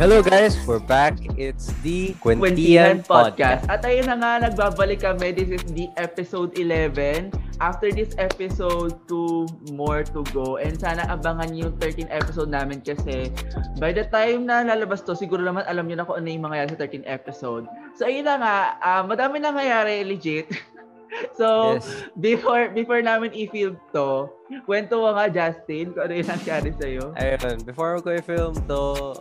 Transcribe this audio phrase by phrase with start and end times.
[0.00, 1.12] hello guys, we're back.
[1.36, 3.68] It's the Kwentihan Quentian Podcast.
[3.68, 3.68] Podcast.
[3.68, 5.36] At ayun na nga, nagbabalik kami.
[5.36, 7.36] This is the episode 11.
[7.60, 9.44] After this episode, two
[9.76, 10.56] more to go.
[10.56, 13.28] And sana abangan niyo yung 13 episode namin kasi
[13.76, 16.72] by the time na lalabas to, siguro naman alam niyo na kung ano yung mangyayari
[16.72, 17.68] sa 13 episode.
[17.92, 20.48] So ayun na nga, ah, madami nangyayari legit.
[21.38, 22.08] so, Yes.
[22.16, 24.32] before before namin i-film to,
[24.64, 27.12] kwento mo nga Justin kung ano yung nangyari sa'yo.
[27.20, 29.12] Ayun, before ko i-film to,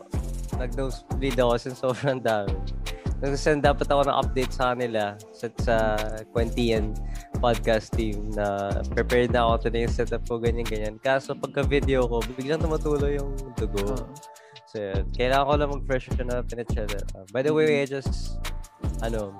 [0.59, 2.53] nag-nosebleed ako since sobrang dami.
[3.19, 5.75] Nag-send dapat ako ng update sa kanila sa, sa
[6.31, 6.95] Quentian
[7.43, 10.95] podcast team na prepared na ako to na yung setup ko, ganyan-ganyan.
[11.03, 14.07] Kaso pagka-video ko, biglang tumutuloy yung dugo.
[14.71, 15.03] So, yun.
[15.11, 17.01] Kailangan ko lang mag-freshen up and etc.
[17.11, 18.39] Uh, by the way, I just,
[19.03, 19.35] ano,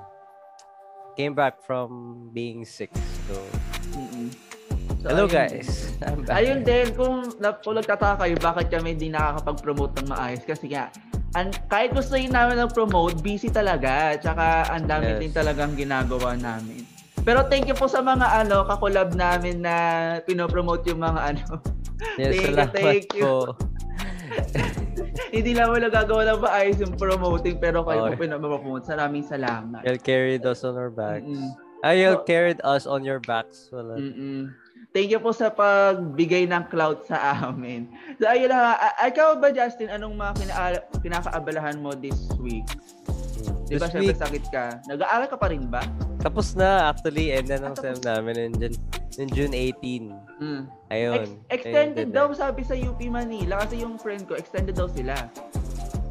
[1.16, 2.92] came back from being sick.
[3.28, 3.34] So,
[3.96, 4.28] Mm-mm.
[5.00, 5.32] So, hello ayun.
[5.32, 5.68] guys.
[6.28, 10.44] Ayun din, kung, na, kung nagtataka kayo, bakit kami hindi nakakapag-promote ng maayos?
[10.44, 10.92] Kasi nga,
[11.32, 14.16] an, kahit gusto yun namin ng-promote, busy talaga.
[14.16, 15.20] Tsaka, ang dami Yes.
[15.20, 16.82] din talagang ginagawa namin.
[17.20, 19.74] Pero thank you po sa mga ano, kakulab namin na
[20.20, 21.44] pinopromote yung mga ano.
[22.16, 23.24] Yes, Thank you, thank you.
[23.28, 23.36] po.
[25.36, 28.16] hindi naman nagagawa ng maayos yung promoting, pero kayo Okay.
[28.16, 28.88] po pinopromote.
[28.88, 29.84] Maraming salamat.
[29.84, 31.28] You'll carried us on our backs.
[31.28, 31.52] Mm-mm.
[31.80, 33.68] Ah, you'll So- carried us on your backs.
[33.68, 33.96] Wala.
[33.96, 34.52] Mm-mm.
[34.90, 37.86] Thank you po sa pagbigay ng clout sa amin.
[38.18, 38.50] So ayun.
[38.50, 42.66] A- ikaw ba Justin, anong mga kina- kinakaabalahan mo this week?
[43.70, 44.64] Di ba This syempre week, sakit ka?
[44.90, 45.86] Nag-aaral ka pa rin ba?
[46.20, 50.10] tapos na actually, end na ng sem namin in June, June 18.
[50.36, 50.62] Mm.
[50.90, 51.16] Ayun.
[51.16, 52.36] Ex- extended Ended daw na.
[52.36, 55.16] sabi sa UP Manila kasi yung friend ko, extended daw sila.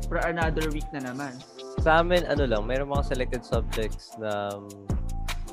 [0.10, 1.38] For another week na naman.
[1.84, 4.66] Sa amin, ano lang, mayroon mga selected subjects na um,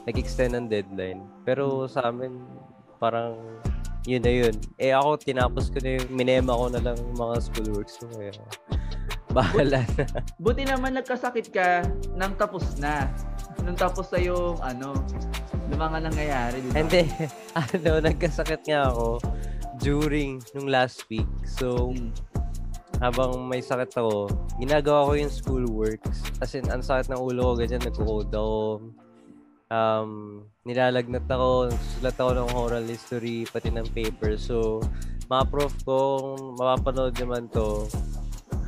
[0.09, 1.21] nag-extend ng deadline.
[1.45, 2.41] Pero sa amin,
[2.97, 3.37] parang
[4.07, 4.55] yun na yun.
[4.79, 8.07] Eh ako, tinapos ko na yung, minema ko na lang yung mga schoolworks ko.
[8.15, 8.33] Kaya,
[9.35, 10.05] bahala na.
[10.39, 11.83] Buti naman nagkasakit ka
[12.15, 13.11] nang tapos na.
[13.67, 14.95] Nung tapos na yung ano,
[15.69, 16.77] yung mga nangyayari, di ba?
[16.81, 17.03] Hindi,
[17.61, 19.19] ano, nagkasakit nga ako
[19.83, 21.29] during nung last week.
[21.45, 22.15] So, Mm.
[23.03, 26.33] habang may sakit ako, ginagawa ko yung schoolworks.
[26.41, 28.57] As in, ang sakit ng ulo ko, ganyan, nagko-code ako.
[29.69, 30.11] Um,
[30.67, 34.35] nilalagnat ako, nagsusulat ako ng oral history, pati ng paper.
[34.35, 34.83] So,
[35.31, 37.87] mga prof kung mapapanood naman to,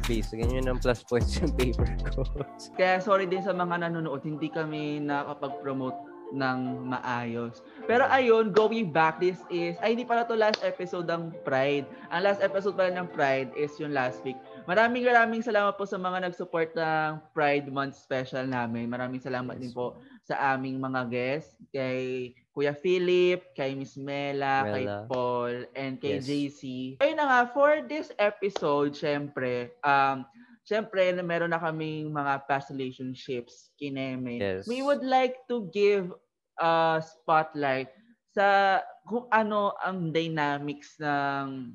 [0.06, 2.22] please, ganyan ang plus points yung paper ko.
[2.78, 7.64] Kaya sorry din sa mga nanonood, hindi kami nakapag-promote ng maayos.
[7.88, 11.88] Pero ayun, going back, this is, ay hindi pala to last episode ng Pride.
[12.12, 14.36] Ang last episode pala ng Pride is yung last week.
[14.68, 18.92] Maraming maraming salamat po sa mga nag-support ng Pride Month special namin.
[18.92, 19.96] Maraming salamat din po
[20.28, 25.08] sa aming mga guests, kay Kuya Philip, kay Miss Mela, kay Mela.
[25.08, 26.28] Paul, and kay Yes.
[26.28, 26.62] JC.
[27.00, 30.28] Ayun na nga, for this episode, syempre, um,
[30.68, 34.36] syempre, na meron na kaming mga past relationships, kineme.
[34.36, 34.68] Yes.
[34.68, 36.12] We would like to give
[36.60, 37.88] a spotlight
[38.36, 41.72] sa kung ano ang dynamics ng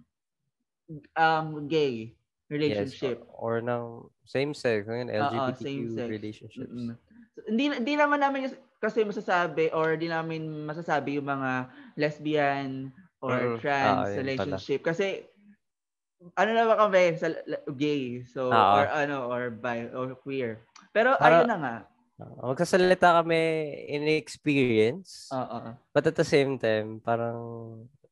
[1.18, 2.14] um, gay
[2.54, 3.18] relationship.
[3.18, 3.84] Yes, or, or ng
[4.30, 6.06] same sex, ng Oo, LGBTQ same-sex.
[6.06, 6.70] relationships.
[6.70, 6.94] Mm-mm.
[7.34, 11.52] So, hindi hindi naman namin kas- kasi masasabi or di namin masasabi yung mga
[11.98, 12.94] lesbian
[13.26, 15.26] or Mm, trans ayun relationship kasi
[16.38, 17.28] ano na ba kami sa
[17.74, 20.62] gay so Ah, or ano or bi or queer.
[20.94, 21.76] Pero Para- ayun na nga.
[22.14, 23.42] Uh, magsasalita kami
[23.90, 25.74] in experience, Oo.
[25.90, 27.36] but at the same time, parang,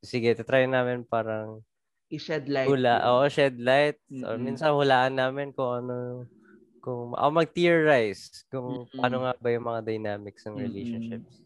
[0.02, 1.62] sige, try namin parang
[2.10, 2.66] I-shed light.
[2.68, 4.44] hula, oo, shed light, or Mm-mm.
[4.44, 6.26] minsan hulaan namin kung ano,
[6.82, 9.02] kung, ako mag-theorize, kung Mm-mm.
[9.06, 11.46] ano nga ba yung mga dynamics ng relationships.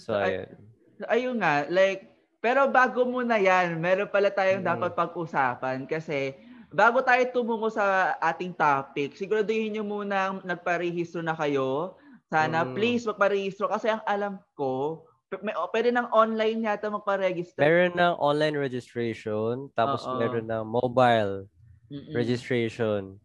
[0.00, 0.58] So, So, ay- ayun.
[0.96, 2.08] So, ayun nga, like,
[2.40, 4.70] pero bago muna yan, meron pala tayong Mm.
[4.72, 6.32] dapat pag-usapan kasi
[6.72, 12.00] bago tayo tumungo sa ating topic, siguraduhin nyo muna nagparehistro na kayo.
[12.32, 12.72] Sana Mm.
[12.72, 15.04] please magparehistro kasi ang alam ko,
[15.44, 17.60] may, pwede ng online yata magparegister.
[17.60, 20.16] Meron ng online registration, tapos Oo.
[20.16, 21.44] meron ng mobile
[21.92, 22.12] Mm-mm.
[22.14, 23.20] registration.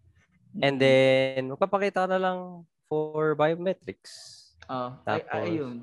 [0.64, 4.44] And then, magpapakita ka na lang for biometrics.
[4.72, 5.78] Oh, ay, Tapos- ay, ayun.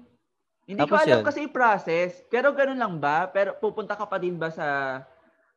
[0.62, 1.24] Hindi ko Tapos alam yun.
[1.26, 3.26] kasi yung process, pero ganun lang ba?
[3.28, 5.02] Pero pupunta ka pa din ba sa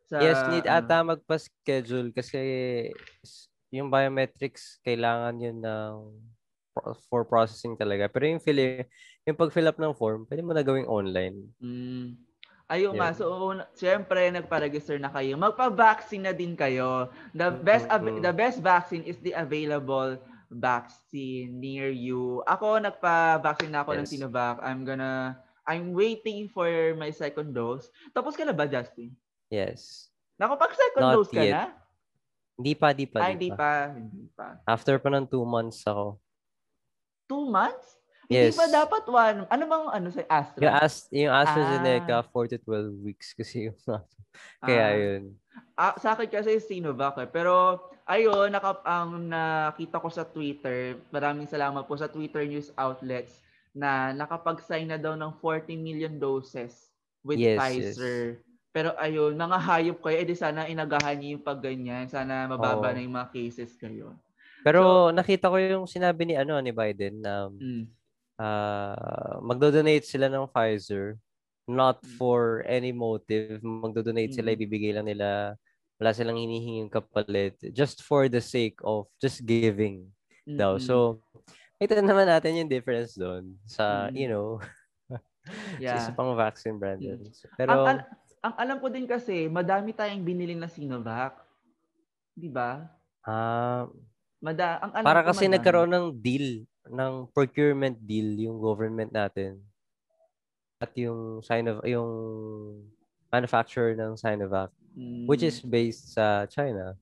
[0.05, 0.81] sa Yes, need ano?
[0.81, 2.39] ata magpa-schedule kasi
[3.69, 5.93] yung biometrics, kailangan yun ng
[7.07, 8.11] for processing talaga.
[8.11, 8.83] Pero yung fill,
[9.23, 11.37] yung pag-fill up ng form, pwede mo na gawing online.
[11.61, 12.19] Mm.
[12.65, 13.17] Ayun nga, Yun.
[13.17, 13.25] so
[13.75, 15.37] syempre nagpa-register na kayo.
[15.37, 17.13] Magpa-vaccine na din kayo.
[17.31, 18.21] The best av- Mhm.
[18.21, 20.17] the best vaccine is the available
[20.49, 22.41] vaccine near you.
[22.43, 24.11] Ako nagpa-vaccine na ako ng Yes.
[24.11, 24.57] Sinovac.
[24.61, 27.89] I'm gonna I'm waiting for my second dose.
[28.13, 29.09] Tapos ka na ba, Justin?
[29.49, 30.13] Yes.
[30.37, 31.53] Nakapag second Not dose ka yet.
[31.53, 31.65] na?
[32.53, 33.57] Hindi pa, di pa, Ay, di hindi pa.
[33.57, 33.71] pa.
[33.91, 34.47] Hindi pa.
[34.63, 36.21] After pa ng two months ako.
[37.25, 37.94] Two months?
[38.27, 38.53] Yes.
[38.53, 39.37] Hindi pa dapat one.
[39.45, 40.61] Ano bang ano sa Astra?
[40.61, 42.25] Yung, Ast- yung AstraZeneca, Ah.
[42.25, 43.77] 4 to 12 weeks kasi yung
[44.59, 44.93] Kaya Ah.
[44.93, 45.23] yun.
[45.73, 47.29] Ah, sa akin kasi Sinovac eh.
[47.29, 53.39] Pero ayun, naka, ang nakita ko sa Twitter, maraming salamat po sa Twitter news outlets
[53.71, 56.91] na nakapag-sign na daw ng 40 million doses
[57.21, 58.39] with Yes, Pfizer.
[58.69, 62.11] Pero ayun, mga hayop kayo, edi sana inagahan niyo yung pagganyan.
[62.11, 62.93] Sana mababa Oo.
[62.93, 64.11] na yung mga cases kayo.
[64.59, 67.87] Pero nakita ko yung sinabi ni ano ni Biden na Mm.
[68.35, 71.15] Ah magdo-donate sila ng Pfizer
[71.65, 72.09] not Mm.
[72.21, 73.57] for any motive.
[73.59, 74.55] Magdo-donate sila, Mm.
[74.55, 75.57] ibibigay lang nila.
[75.97, 77.57] Wala silang hinihinging kapalit.
[77.73, 80.05] Just for the sake of just giving
[80.45, 80.77] daw.
[80.77, 80.85] Mm-mm.
[80.85, 81.25] So,
[81.81, 84.13] ito naman natin yung difference doon sa, Mm.
[84.13, 84.61] you know,
[85.81, 85.97] sa yeah.
[85.97, 87.01] isa pang vaccine brand.
[87.01, 87.17] Mm.
[87.17, 87.19] yun.
[87.25, 88.05] ang, Pero, al-
[88.45, 91.41] ang alam ko din kasi, madami tayong binili na Sinovac.
[92.37, 92.85] 'Di ba?
[93.25, 93.89] ah,
[94.37, 95.53] Mada ang alam para kasi madami.
[95.57, 99.61] nagkaroon ng deal, ng procurement deal yung government natin.
[100.77, 102.11] At yung Sinovac, yung
[103.29, 106.95] manufacturer ng Sinovac, Mm, which is based sa China.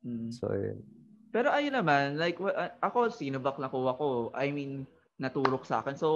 [0.00, 0.32] mm.
[0.32, 0.80] So, yun.
[1.28, 4.32] Pero ayun naman, like wa- a- ako Sinovac nakuha ko.
[4.32, 4.88] I mean,
[5.20, 5.92] naturok sa akin.
[5.92, 6.08] So,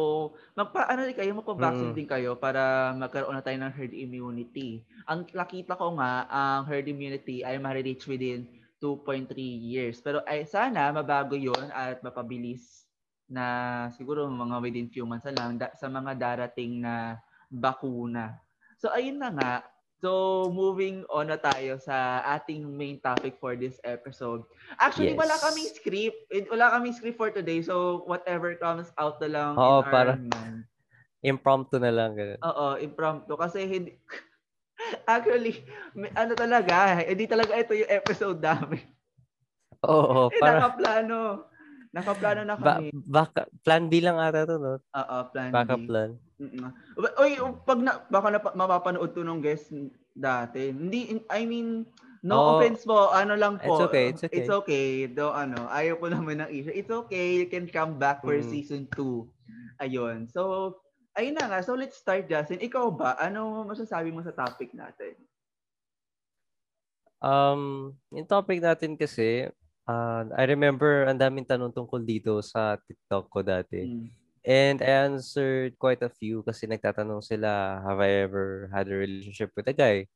[0.56, 1.98] magpa ano din kayo, magpa-vaccine Mm.
[1.98, 4.80] din kayo para magkaroon na tayo ng herd immunity.
[5.04, 8.46] Ang nakita ko nga, ang herd immunity ay ma-reach within
[8.80, 10.00] 2.3 years.
[10.00, 12.86] Pero ay sana mabago 'yon at mapabilis
[13.32, 13.46] na
[13.90, 17.16] siguro mga within few months na lang da- sa mga darating na
[17.48, 18.36] bakuna.
[18.76, 19.52] So ayun na nga.
[19.96, 20.10] So
[20.48, 21.94] moving on na tayo sa
[22.28, 24.42] ating main topic for this episode.
[24.76, 25.42] Actually, wala Yes.
[25.42, 26.18] kaming script.
[26.28, 27.62] Eh, Wala kaming script for today.
[27.62, 30.66] So whatever comes out na lang Oo, in para- mind.
[31.22, 32.12] Impromptu na lang.
[32.12, 32.34] ganun.
[32.42, 33.38] Oo, impromptu.
[33.38, 33.94] Kasi hindi...
[35.06, 35.62] Actually,
[35.94, 38.82] may, ano talaga, hindi talaga ito yung episode namin.
[39.82, 41.46] Oo, Eh, para, nakaplano.
[41.92, 42.88] Nakaplano na ba, kami.
[43.04, 44.80] baka, plan B lang ata to, no?
[44.80, 45.88] Oo, plan Backup B.
[45.92, 46.10] plan.
[46.40, 46.72] Mm-mm.
[47.20, 49.68] Uy, pag na, baka na, mapapanood to nung guest
[50.16, 50.72] dati.
[50.72, 51.84] Hindi, I mean,
[52.24, 52.48] no Oo.
[52.56, 53.76] offense po, ano lang po.
[53.76, 54.36] It's okay, it's okay.
[54.40, 54.86] It's okay.
[55.06, 56.72] Do, ano, ayaw po naman ng issue.
[56.72, 58.48] It's okay, you can come back for Mm.
[58.48, 59.28] season 2.
[59.78, 60.32] Ayun.
[60.32, 60.72] So,
[61.12, 61.60] ayun na nga.
[61.60, 62.64] So, let's start, Justin.
[62.64, 65.12] Ikaw ba, ano masasabi mo sa topic natin?
[67.22, 69.46] Um, yung topic natin kasi,
[69.86, 73.80] uh, I remember ang daming tanong tungkol dito sa TikTok ko dati.
[73.86, 74.08] Mm.
[74.42, 79.54] And I answered quite a few kasi nagtatanong sila, have I ever had a relationship
[79.54, 80.10] with a guy?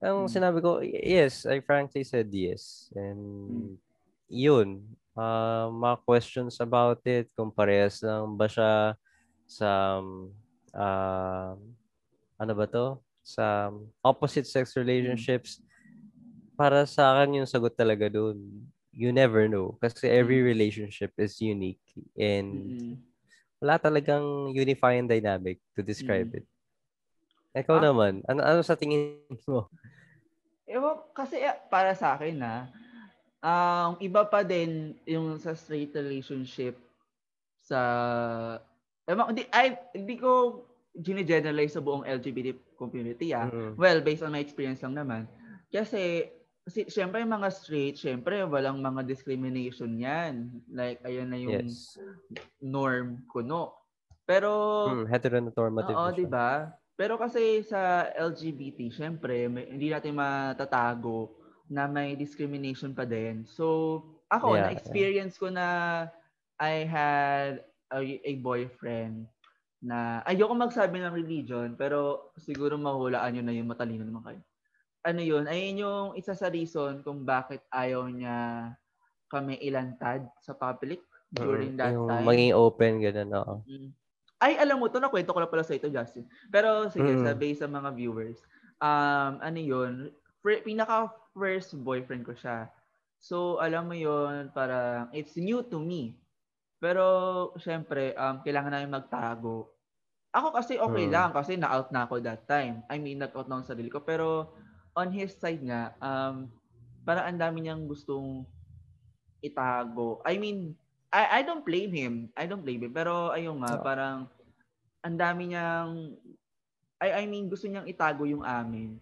[0.00, 0.32] Ang Mm.
[0.32, 2.88] sinabi ko, yes, I frankly said yes.
[2.96, 3.76] And
[4.32, 8.96] yun, uh, mga questions about it, kung parehas lang ba siya
[9.44, 10.32] sa, um,
[10.72, 11.52] uh,
[12.40, 12.96] ano ba to?
[13.20, 13.68] Sa
[14.00, 15.60] opposite sex relationships.
[16.56, 18.40] Para sa akin yung sagot talaga doon.
[18.98, 19.78] You never know.
[19.78, 20.50] Kasi every Mm.
[20.50, 21.78] relationship is unique.
[22.18, 22.94] And Mm-mm.
[23.62, 26.42] wala talagang unifying dynamic to describe Mm.
[26.42, 26.46] it.
[27.54, 27.84] Ikaw Ah.
[27.90, 29.70] naman, ano ano sa tingin mo?
[30.66, 32.68] Ewan, kasi eh, para sa akin na,
[33.38, 36.74] ang iba pa din yung sa straight relationship
[37.62, 37.78] sa
[39.06, 40.62] ewan, hindi, ay, hindi ko
[40.98, 43.46] gine-generalize sa buong LGBT community ah.
[43.46, 43.78] Mm.
[43.78, 45.30] Well, based on my experience lang naman.
[45.70, 46.26] Kasi,
[46.68, 50.52] kasi syempre yung mga straight, syempre walang mga discrimination yan.
[50.68, 51.96] Like, ayun na yung Yes.
[52.60, 53.72] norm kuno.
[54.28, 55.96] Pero, Mm, heteronormative.
[55.96, 56.68] Oo, di ba?
[56.92, 61.40] Pero kasi sa LGBT, syempre, may, hindi natin matatago
[61.72, 63.48] na may discrimination pa din.
[63.48, 65.66] So, ako, Yeah, na-experience ko na
[66.60, 69.24] I had a, a boyfriend
[69.80, 74.42] na ayoko magsabi ng religion, pero siguro mahulaan nyo na yung matalino naman kayo.
[75.08, 75.48] Ano yun?
[75.48, 78.72] Ayun yung isa sa reason kung bakit ayaw niya
[79.32, 81.00] kami ilantad sa public
[81.32, 82.24] during Mm, that yung time.
[82.28, 83.54] maging open, ganun, oo.
[83.64, 83.88] Mm.
[84.38, 86.28] Ay, alam mo to, nakwento ko na pala sa ito, Justin.
[86.52, 87.24] Pero sige, Mm.
[87.24, 88.38] sa base sa mga viewers.
[88.78, 89.92] Um, ano yun,
[90.44, 92.68] fir- pinaka first boyfriend ko siya.
[93.18, 96.20] So, alam mo yun, parang it's new to me.
[96.78, 97.04] Pero,
[97.58, 99.72] syempre, um, kailangan namin magtago.
[100.30, 101.12] Ako kasi okay Mm.
[101.12, 102.84] lang kasi na-out na ako that time.
[102.86, 104.04] I mean, nag-out na ako sa sarili ko.
[104.06, 104.54] Pero,
[104.98, 106.50] on his side nga, um,
[107.06, 108.42] parang ang dami niyang gustong
[109.38, 110.18] itago.
[110.26, 110.74] I mean,
[111.14, 112.14] I I don't blame him.
[112.34, 112.92] I don't blame him.
[112.92, 113.84] Pero ayun nga, Oo.
[113.86, 114.26] parang
[115.06, 116.18] ang dami niyang
[116.98, 118.98] I I mean gusto niyang itago yung amin.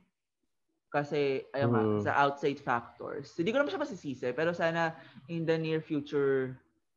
[0.93, 2.01] Kasi ayun nga, Mm.
[2.05, 3.33] sa outside factors.
[3.35, 4.93] Hindi ko naman siya masisisi, pero sana
[5.33, 6.55] in the near future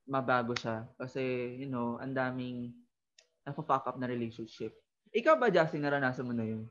[0.10, 2.76] mabago siya kasi you know, ang daming
[3.48, 4.76] nafa-fuck up na relationship.
[5.10, 6.70] Ikaw ba Justin naranasan mo na yun?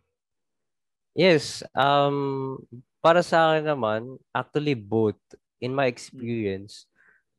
[1.19, 2.63] Yes, um,
[3.03, 5.19] para sa akin naman, actually both.
[5.59, 6.87] In my experience,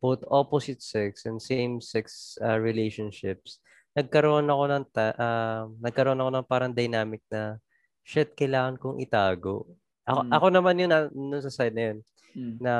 [0.03, 3.63] both opposite sex and same sex uh, relationships,
[3.95, 7.55] nagkaroon ako ng ta- uh, nagkaroon ako ng parang dynamic na
[8.03, 9.63] shit, kailangan kong itago.
[10.03, 10.31] Ako, Mm.
[10.35, 11.07] ako naman yun, uh,
[11.39, 11.97] sa side na yun,
[12.35, 12.55] Mm.
[12.59, 12.73] na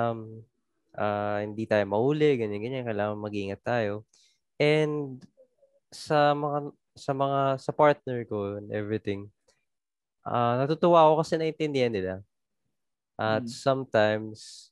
[1.00, 4.04] uh, hindi tayo mahuli, ganyan-ganyan, kailangan mag-ingat tayo.
[4.60, 5.24] And
[5.96, 9.32] sa mga sa mga sa partner ko and everything,
[10.30, 12.14] uh, natutuwa ako kasi naintindihan nila.
[13.20, 13.52] At Mm.
[13.52, 14.70] sometimes,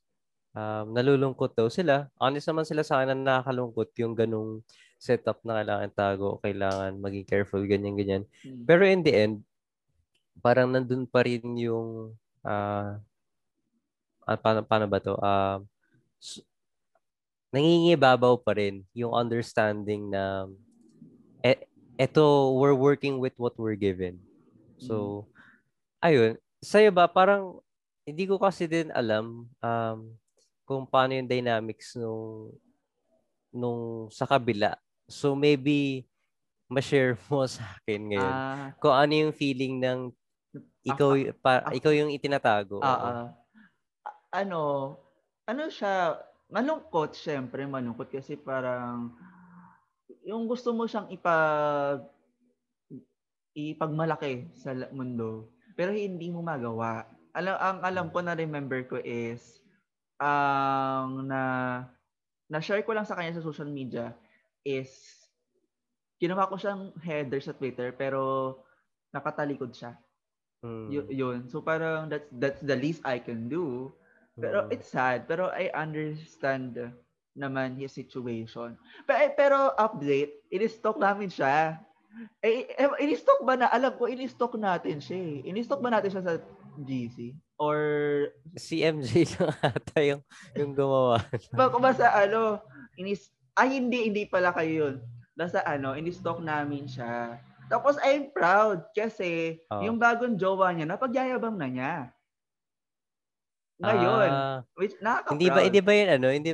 [0.56, 2.08] um, nalulungkot daw sila.
[2.16, 4.62] Honest naman sila sa akin na nakakalungkot yung ganung
[4.98, 8.24] setup na kailangan tago, kailangan maging careful, ganyan-ganyan.
[8.46, 8.64] Mm.
[8.64, 9.36] Pero in the end,
[10.40, 12.14] parang nandun pa rin yung
[12.46, 12.92] uh,
[14.24, 15.14] uh, paano, paano ba to?
[15.18, 15.60] Uh,
[17.52, 20.48] nangingibabaw pa rin yung understanding na
[21.44, 21.56] e,
[21.96, 24.20] eto, we're working with what we're given.
[24.78, 25.26] So,
[26.08, 26.34] ayun.
[26.64, 27.60] Sa'yo ba, parang,
[28.08, 30.00] hindi ko kasi din alam um,
[30.64, 32.56] kung paano yung dynamics nung,
[33.52, 34.80] nung sa kabila.
[35.12, 36.08] So, maybe,
[36.72, 38.34] ma-share mo sa akin ngayon.
[38.36, 40.00] Ah, kung ano yung feeling ng
[40.88, 42.80] ikaw, Ako- pa, ako- ikaw yung itinatago.
[42.80, 43.08] ah, Oo.
[43.12, 43.28] ah.
[44.32, 44.62] ano,
[45.48, 46.16] ano siya,
[46.48, 49.12] malungkot, syempre, malungkot kasi parang,
[50.24, 52.04] yung gusto mo siyang ipag,
[53.52, 57.06] ipagmalaki sa mundo, pero hindi mo magawa.
[57.38, 59.62] Alam, ang alam ko na remember ko is,
[60.18, 61.42] ang na,
[62.50, 64.18] na-share ko lang sa kanya sa social media
[64.66, 64.90] is,
[66.18, 68.58] ginawa ko siyang header sa Twitter, pero
[69.14, 69.94] nakatalikod siya.
[70.66, 70.88] Mm.
[70.90, 71.40] Y- yun.
[71.46, 73.94] So parang that's that's the least I can do.
[74.34, 74.74] Pero Mm.
[74.74, 75.30] it's sad.
[75.30, 76.74] Pero I understand
[77.38, 78.74] naman his situation.
[79.06, 81.78] Pero, pero update, in-stock namin siya.
[82.42, 83.70] Eh, eh, in-stock ba na?
[83.70, 85.38] Alam ko, in-stock natin siya eh.
[85.52, 86.34] In-stock ba natin siya sa
[86.78, 87.36] GC?
[87.58, 87.80] Or,
[88.58, 90.22] MJ lang ata yung,
[90.54, 91.22] yung gumawa.
[91.54, 92.62] ba, ba sa ano,
[92.98, 94.96] inis, ay hindi, hindi pala kayo yun.
[95.38, 97.38] Nasa ano, in-stock namin siya.
[97.68, 99.84] Tapos I'm proud kasi Oh.
[99.84, 101.94] yung bagong jowa niya, napagyayabang na niya.
[103.78, 104.98] Ngayon, Ah, which
[105.30, 106.50] hindi ba hindi ba yun ano, hindi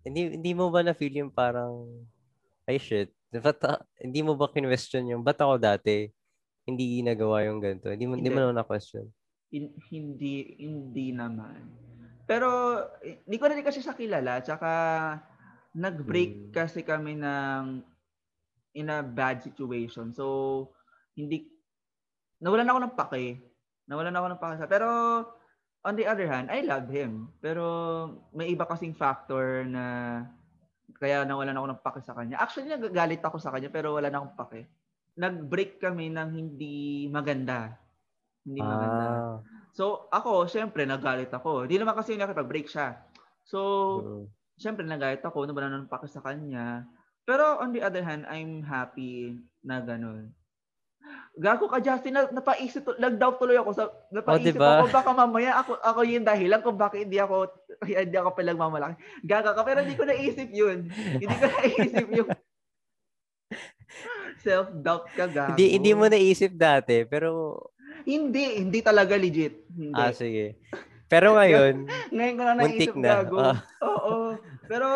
[0.00, 1.84] hindi hindi mo ba na feel yung parang
[2.64, 3.12] ay shit.
[3.32, 3.60] Ba't,
[4.00, 6.08] hindi mo ba question yung ba't ako dati
[6.66, 7.86] hindi ginagawa yung ganito?
[7.88, 8.42] Hindi mo hindi, mo Hindi.
[8.42, 9.06] naman na question.
[9.46, 11.70] hin- hindi hindi naman.
[12.26, 14.70] Pero hindi ko rin kasi siya kilala tsaka
[15.70, 16.52] nag-break Hmm.
[16.52, 17.86] kasi kami ng
[18.74, 20.10] in a bad situation.
[20.10, 20.66] So
[21.14, 21.46] hindi
[22.42, 23.24] nawalan ako ng pake.
[23.86, 24.54] Nawalan ako ng pake.
[24.58, 24.88] sa- Pero
[25.86, 27.30] on the other hand, I love him.
[27.38, 27.62] Pero
[28.34, 29.84] may iba kasing factor na
[30.96, 32.40] kaya nawalan ako ng pake sa kanya.
[32.40, 34.60] Actually, nagagalit ako sa kanya pero wala na akong pake.
[35.16, 37.76] Nag-break kami ng hindi maganda.
[38.44, 39.06] Hindi maganda.
[39.08, 39.36] Ah.
[39.76, 41.68] So, ako, syempre, nagalit ako.
[41.68, 42.96] Hindi naman kasi nakipag-break siya.
[43.44, 43.60] So,
[44.00, 44.24] mm.
[44.56, 46.88] syempre, nagalit ako, nabalan ng pake sa kanya.
[47.28, 50.32] Pero, on the other hand, I'm happy na ganun.
[51.36, 54.80] Gago ka, Justin, na, napaisip, nag-doubt tuloy ako sa, napaisip diba?
[54.80, 57.52] ako, baka mamaya ako, ako yung dahilan kung bakit hindi ako,
[57.84, 58.96] hindi ako palagmamalaki.
[59.20, 60.88] Gaga ka, pero hindi ko naisip yun.
[60.88, 62.28] hindi ko naisip yung
[64.46, 65.50] self-doubt ka, gago.
[65.52, 67.60] Hindi hindi mo naisip dati, pero
[68.06, 69.66] Hindi, hindi talaga legit.
[69.74, 69.98] Hindi.
[69.98, 70.54] ah sige.
[71.06, 73.08] Pero ngayon, Ngayon ko na naisip na.
[73.20, 73.36] gago.
[73.38, 73.58] Ah.
[73.82, 74.14] Oo.
[74.66, 74.86] Pero,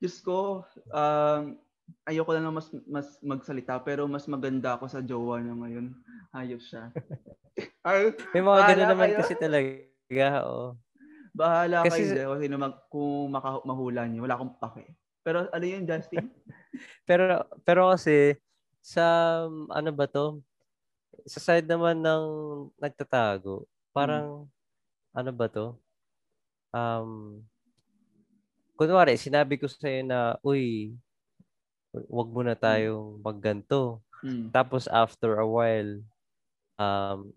[0.00, 1.56] Diyos ko, um,
[2.08, 5.86] ayoko na lang mas, mas magsalita, pero mas maganda ako sa jowa niya ngayon.
[6.32, 6.88] Ayos siya.
[7.86, 9.18] Ay, may mga ganun naman kayo.
[9.20, 10.76] kasi talaga, oo.
[11.36, 12.36] bahala Kasi- kayo.
[12.40, 14.24] Sino mag, kung maka, mahula niyo.
[14.24, 14.96] Wala akong pake.
[15.20, 16.32] Pero ano yun, Justin?
[17.08, 18.38] Pero pero kasi
[18.80, 20.40] sa ano ba to?
[21.28, 22.24] Sa side naman ng
[22.80, 24.48] nagtatago, parang
[25.12, 25.76] ano ba to?
[26.72, 27.42] Um
[28.80, 30.96] kunwari, sinabi ko sa na, uy,
[31.92, 34.02] wag muna tayong magganto.
[34.22, 34.52] Mm.
[34.54, 35.98] Tapos after a while,
[36.78, 37.32] um,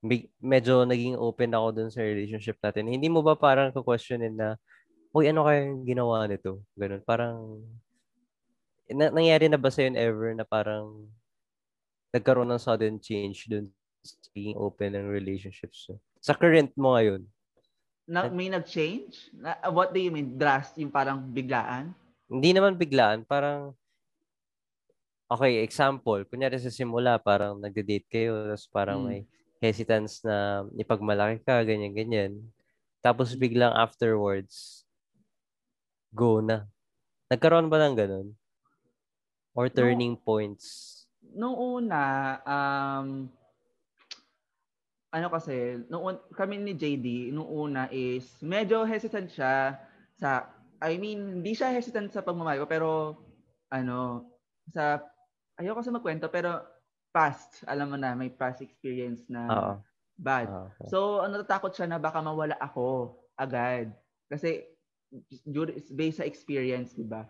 [0.00, 2.88] me- medyo naging open ako dun sa relationship natin.
[2.88, 4.56] Hindi mo ba parang questionin na,
[5.12, 6.62] uy, ano kaya yung ginawa nito?
[6.78, 7.02] Ganun.
[7.04, 7.36] Parang,
[8.88, 11.10] na- nangyari na ba sa'yo ever na parang
[12.14, 13.68] nagkaroon ng sudden change dun
[14.00, 15.90] sa being open ng relationships?
[16.22, 17.26] Sa current mo ngayon.
[18.06, 19.34] Na, may nag-change?
[19.34, 20.38] Na, what do you mean?
[20.38, 20.78] Drast?
[20.78, 21.90] Yung parang biglaan?
[22.26, 23.74] Hindi naman biglaan, parang
[25.30, 29.06] okay, example, kunyari sa simula, parang nagde-date kayo, tapos parang Mm.
[29.06, 29.20] may
[29.62, 32.38] hesitance na ipagmalaki ka, ganyan-ganyan.
[33.02, 34.86] Tapos biglang afterwards,
[36.14, 36.66] go na.
[37.30, 38.28] Nagkaroon ba ng ganun?
[39.56, 40.94] Or turning points?
[41.34, 42.02] Nung una,
[42.46, 43.26] um,
[45.10, 49.80] ano kasi, nung kami ni JD, nung una is, medyo hesitant siya
[50.14, 50.50] sa,
[50.82, 52.88] I mean, hindi siya hesitant sa pagmamahal ko, pero,
[53.72, 54.28] ano,
[54.72, 55.00] sa,
[55.56, 56.60] ayoko kasi magkwento, pero
[57.16, 59.74] past, alam mo na, may past experience na Oo.
[60.20, 60.48] bad.
[60.52, 60.88] Okay.
[60.92, 63.96] So, ano, natatakot siya na baka mawala ako agad.
[64.28, 64.68] Kasi,
[65.96, 67.24] based sa experience, di ba?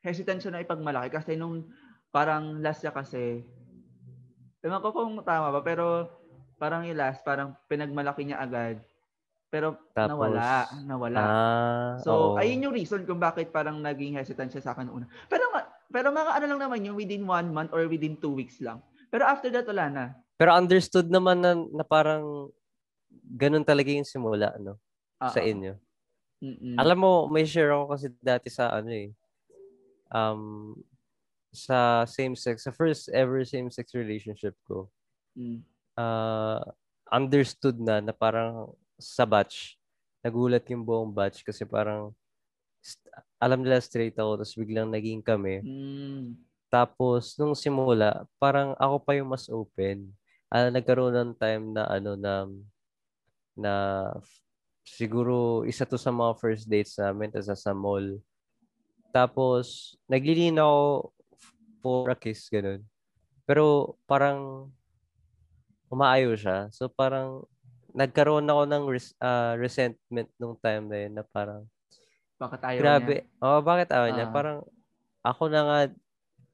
[0.00, 1.68] Hesitant siya na ipagmalaki kasi nung
[2.08, 3.44] parang last niya kasi,
[4.64, 6.08] ewan ko kung tama ba, pero
[6.56, 8.80] parang yung last, parang pinagmalaki niya agad.
[9.48, 10.48] Pero Tapos, nawala,
[10.84, 11.18] nawala.
[11.18, 12.36] Ah, So, oo.
[12.36, 15.08] ayun yung reason kung bakit parang naging hesitant siya sa akin una.
[15.32, 15.48] Pero,
[15.88, 18.84] pero mga ano lang naman yung within one month or within two weeks lang.
[19.08, 20.04] Pero after that, wala na.
[20.36, 22.52] Pero understood naman na, na parang
[23.24, 24.76] ganun talaga yung simula, no?
[25.32, 25.48] Sa Oo.
[25.48, 25.72] inyo.
[26.44, 26.76] Mm-mm.
[26.76, 29.10] Alam mo, may share ako kasi dati sa ano eh.
[30.12, 30.76] Um,
[31.50, 34.92] sa same-sex, sa first ever same-sex relationship ko,
[35.32, 35.62] Mm.
[35.96, 36.60] uh,
[37.08, 39.78] understood na na parang sa batch,
[40.20, 42.12] nagulat yung buong batch kasi parang
[43.38, 45.62] alam nila straight ako tapos biglang naging kami.
[45.62, 46.34] Mm.
[46.68, 50.12] Tapos nung simula, parang ako pa yung mas open.
[50.52, 52.34] Ah, nagkaroon ng time na ano na
[53.58, 53.74] na
[54.84, 58.20] siguro isa to sa mga first dates namin tas sa mall.
[59.12, 61.12] Tapos naglilin ako
[61.80, 62.84] for a kiss ganun.
[63.48, 64.68] Pero parang
[65.88, 66.68] umaayo siya.
[66.68, 67.48] So parang
[67.98, 71.66] nagkaroon ako ng res- ah, resentment nung time na yun na parang
[72.38, 73.14] Bakit ayaw Grabe.
[73.18, 73.42] niya?
[73.42, 74.26] Oh, bakit ayaw niya?
[74.26, 74.32] Ah.
[74.32, 74.58] Parang
[75.20, 75.78] ako na nga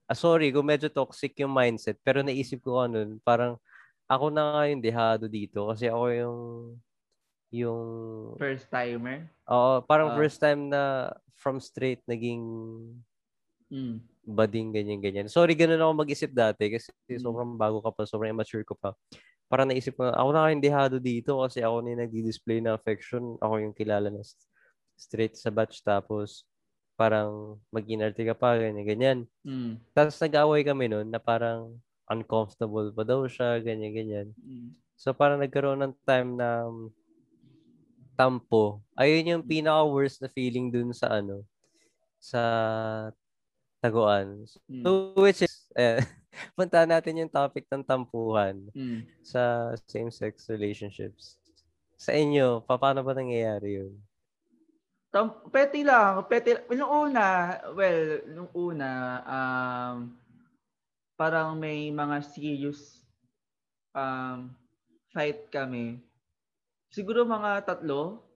[0.09, 3.61] ah, sorry kung medyo toxic yung mindset pero naisip ko ano, parang
[4.09, 6.39] ako na nga yung dehado dito kasi ako yung
[7.53, 7.83] yung
[8.35, 9.29] First timer?
[9.47, 10.17] oo, parang Ah.
[10.17, 12.41] first time na from straight naging
[13.69, 14.01] Mm.
[14.25, 15.27] bading ganyan ganyan.
[15.27, 17.21] Sorry ganun ako mag-isip dati kasi Mm.
[17.21, 18.97] sobrang bago ka pa, sobrang immature ko pa.
[19.47, 22.75] Parang naisip ko, ako na nga yung dehado dito kasi ako na yung nagdi-display na
[22.75, 23.37] affection.
[23.39, 24.25] Ako yung kilala na
[24.95, 26.47] straight sa batch tapos
[26.95, 29.19] parang mag-inarte ka pa, ganyan, ganyan.
[29.43, 29.83] Mm.
[29.93, 31.75] Tapos nag-away kami noon na parang
[32.07, 34.29] uncomfortable pa daw siya, ganyan, ganyan.
[34.39, 34.79] Mm.
[34.95, 36.95] So parang nagkaroon ng time na um,
[38.15, 38.79] tampo.
[38.95, 41.43] Ayun yung pinaka-worst na feeling dun sa ano,
[42.23, 42.41] sa
[43.83, 44.47] taguan.
[44.71, 44.85] Mm.
[44.87, 45.99] So which is, eh,
[46.59, 49.07] punta natin yung topic ng tampuhan Mm.
[49.23, 51.39] sa same-sex relationships.
[51.97, 53.95] Sa inyo, pa- paano ba nangyayari yun?
[55.15, 56.27] Tam- petty lang.
[56.27, 56.59] Petty.
[56.75, 58.91] Nung una, well, nung una,
[59.23, 59.97] um,
[61.15, 63.07] parang may mga serious
[63.95, 64.51] um,
[65.15, 66.03] fight kami.
[66.91, 68.27] Siguro mga tatlo,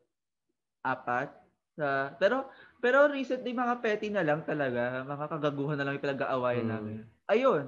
[0.86, 1.34] apat.
[1.74, 2.46] Sa, pero,
[2.78, 5.02] pero recently mga petty na lang talaga.
[5.02, 6.72] Mga kagaguhan na lang yung pinag-aawayan Hmm.
[6.72, 6.96] namin.
[7.26, 7.64] Ayun.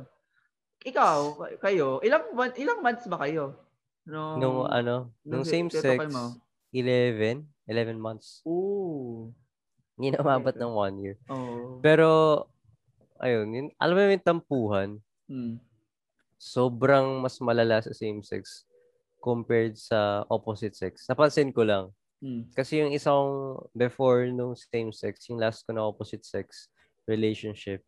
[0.81, 1.19] Ikaw,
[1.61, 2.25] kayo, ilang,
[2.57, 3.53] ilang months ba kayo?
[4.03, 6.41] Nung, Nung ano, nung nung tinutukoy mo?
[6.73, 8.41] 11, 11 months.
[8.43, 9.29] Oo.
[9.95, 11.17] Hindi na umabot ng one year.
[11.29, 11.85] Oo.
[11.85, 12.09] Pero,
[13.21, 14.89] ayun, yun, alam mo yung tampuhan,
[15.29, 15.61] Mm.
[16.35, 18.65] sobrang mas malala sa same-sex
[19.21, 21.05] compared sa opposite sex.
[21.05, 21.93] Napansin ko lang.
[22.21, 22.53] Mm.
[22.53, 26.69] Kasi yung isang before nung same-sex, yung last ko na opposite sex
[27.09, 27.81] relationship,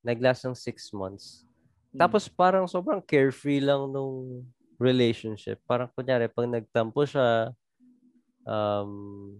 [0.00, 1.44] naglast ng six months.
[1.92, 2.00] Mm.
[2.00, 4.48] Tapos parang sobrang carefree lang nung
[4.80, 5.60] relationship.
[5.68, 7.52] Parang kunyari, pag nagtampo siya,
[8.48, 9.36] um,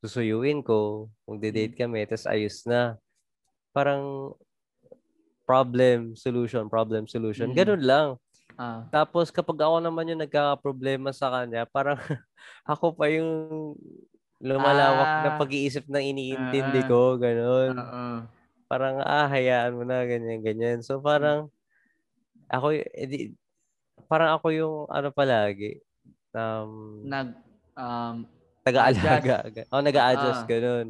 [0.00, 2.96] susuyuin ko, kung date kami, tapos ayos na.
[3.76, 4.32] Parang
[5.44, 7.52] problem, solution, problem, solution.
[7.52, 7.56] Mm.
[7.56, 8.08] Ganun lang.
[8.54, 8.86] Ah.
[8.94, 11.98] Tapos kapag ako naman yung nagkakaproblema sa kanya, parang
[12.68, 13.30] ako pa yung
[14.38, 15.38] lumalawak na Ah.
[15.40, 16.88] pag-iisip ng iniintindi Ah.
[16.88, 17.74] ko, ganun.
[17.74, 18.06] Oo.
[18.70, 20.78] Parang, ah, hayaan mo na, ganyan, ganyan.
[20.82, 21.50] So, parang,
[22.50, 23.34] ako, edi,
[24.10, 25.80] parang ako yung, ano palagi,
[26.34, 27.28] um, Nag
[27.78, 28.26] um
[28.66, 29.46] taga-alaga.
[29.48, 29.68] adjust.
[29.72, 30.48] Oh, nag-a-adjust, Ah.
[30.50, 30.88] ganun.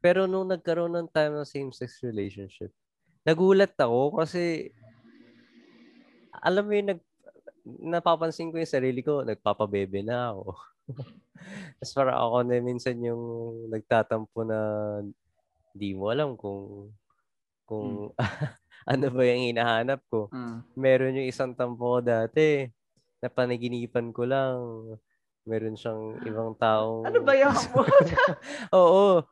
[0.00, 2.70] Pero nung nagkaroon ng time ng same-sex relationship,
[3.26, 4.72] nagulat ako kasi,
[6.42, 7.00] alam mo yung nag,
[7.78, 10.56] napapansin ko yung sarili ko, nagpapabebe na ako.
[11.78, 13.22] Tapos parang ako na minsan yung
[13.70, 14.58] nagtatampo na
[15.70, 16.90] di mo alam kung
[17.68, 18.10] kung
[18.92, 20.32] ano ba yung hinahanap ko.
[20.32, 20.64] Ah.
[20.74, 22.66] Meron yung isang tampo ko dati,
[23.18, 24.56] na panaginipan ko lang.
[25.48, 27.08] Meron siyang ibang taong...
[27.08, 27.82] Ano ba yan mo?
[28.76, 29.24] Oo.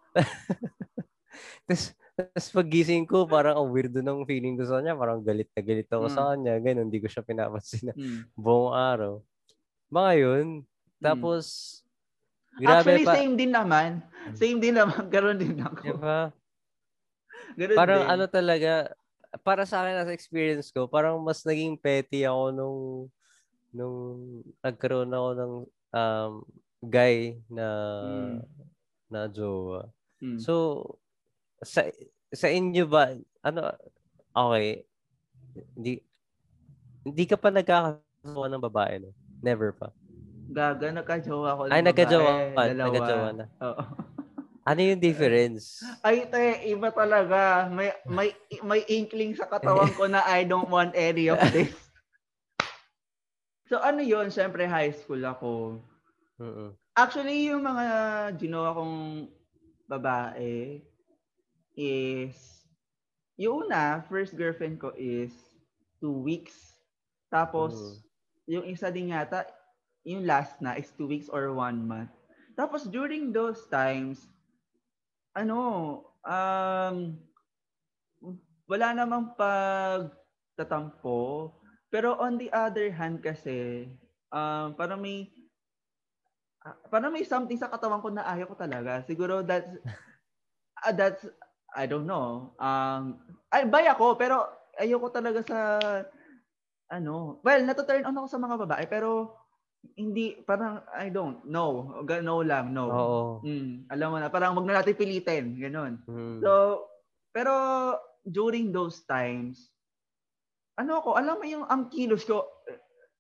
[1.69, 4.96] Tapos, tapos paggising ko, parang ang weirdo ng feeling ko sa kanya.
[4.96, 6.29] Parang galit na galit ako sa Mm.
[6.33, 6.52] kanya.
[6.64, 8.24] Ganun, hindi ko siya pinapansin na Hmm.
[8.33, 9.12] buong araw.
[9.92, 10.46] Mga yun.
[10.98, 11.44] Tapos,
[12.57, 13.12] grabe Actually, pa.
[13.20, 13.90] same din naman.
[14.33, 15.07] Same din naman.
[15.14, 15.83] Ganon din ako.
[15.85, 16.20] Diba?
[17.57, 18.11] Ganon Parang din.
[18.11, 18.72] ano talaga,
[19.44, 22.81] para sa akin as experience ko, parang mas naging petty ako nung
[23.76, 23.98] nung
[24.64, 25.52] nagkaroon ako ng
[25.92, 26.33] um,
[26.81, 27.66] guy na
[28.00, 28.38] Mm.
[29.12, 29.92] na jowa.
[30.18, 30.40] Mm.
[30.40, 30.55] So
[31.62, 31.88] sa
[32.35, 33.14] sa inyo ba
[33.45, 33.73] ano
[34.35, 34.85] okay
[35.77, 36.03] hindi
[37.07, 39.14] hindi ka pa nagkakasawa ng babae no?
[39.38, 39.95] Never pa.
[40.51, 41.61] Gaga, nagka-jowa ko.
[41.71, 42.75] Ay nagka-jowa dalawa.
[42.75, 43.47] nagka-jowa na.
[43.62, 43.83] Oo.
[44.66, 45.79] Ano yung difference?
[46.03, 47.71] Ay, te, iba talaga.
[47.71, 48.35] May may
[48.66, 51.71] may inkling sa katawan ko na I don't want any of this.
[53.71, 55.79] So ano yon Siyempre high school ako.
[56.42, 56.75] Mm-mm.
[56.99, 57.87] Actually, yung mga
[58.35, 59.27] ginawa kong
[59.87, 60.83] babae
[61.77, 62.65] is
[63.37, 65.33] yung una, first girlfriend ko is
[66.01, 66.81] two weeks.
[67.29, 68.01] Tapos, Mm.
[68.49, 69.45] yung isa din yata,
[70.07, 72.11] yung last na is two weeks or one month.
[72.57, 74.29] Tapos, during those times,
[75.37, 76.97] ano, um,
[78.67, 81.53] wala namang pagtatampo.
[81.93, 83.87] Pero on the other hand kasi,
[84.33, 85.31] um, parang may
[86.67, 89.03] ah, parang may something sa katawan ko na ayaw ko talaga.
[89.07, 89.71] Siguro that's
[90.85, 91.25] ah, that's
[91.77, 92.57] I don't know.
[92.57, 93.21] Um
[93.53, 94.49] ay bay ako pero
[94.81, 95.59] ayoko talaga sa
[96.89, 97.43] ano.
[97.43, 99.37] Well, nato-turn on ako sa mga babae pero
[99.95, 102.03] hindi parang I don't know.
[102.03, 102.85] No lang, no.
[102.91, 103.21] Oo.
[103.47, 106.03] Mm, alam mo na, parang wag na natin pilitin, ganun.
[106.11, 106.43] Mm.
[106.43, 106.51] So,
[107.31, 107.53] pero
[108.27, 109.71] during those times,
[110.75, 112.43] ano ako, alam mo yung ang kilos ko,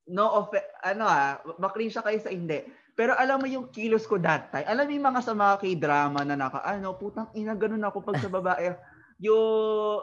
[0.06, 2.62] no off, ano ah, makring siya kayo sa hindi.
[2.96, 4.64] Pero alam mo yung kilos ko that time.
[4.64, 8.22] Alam mo yung mga sa mga k-drama na naka, ano, putang ina, ganun ako pag
[8.24, 8.72] sa babae.
[9.26, 10.00] yung,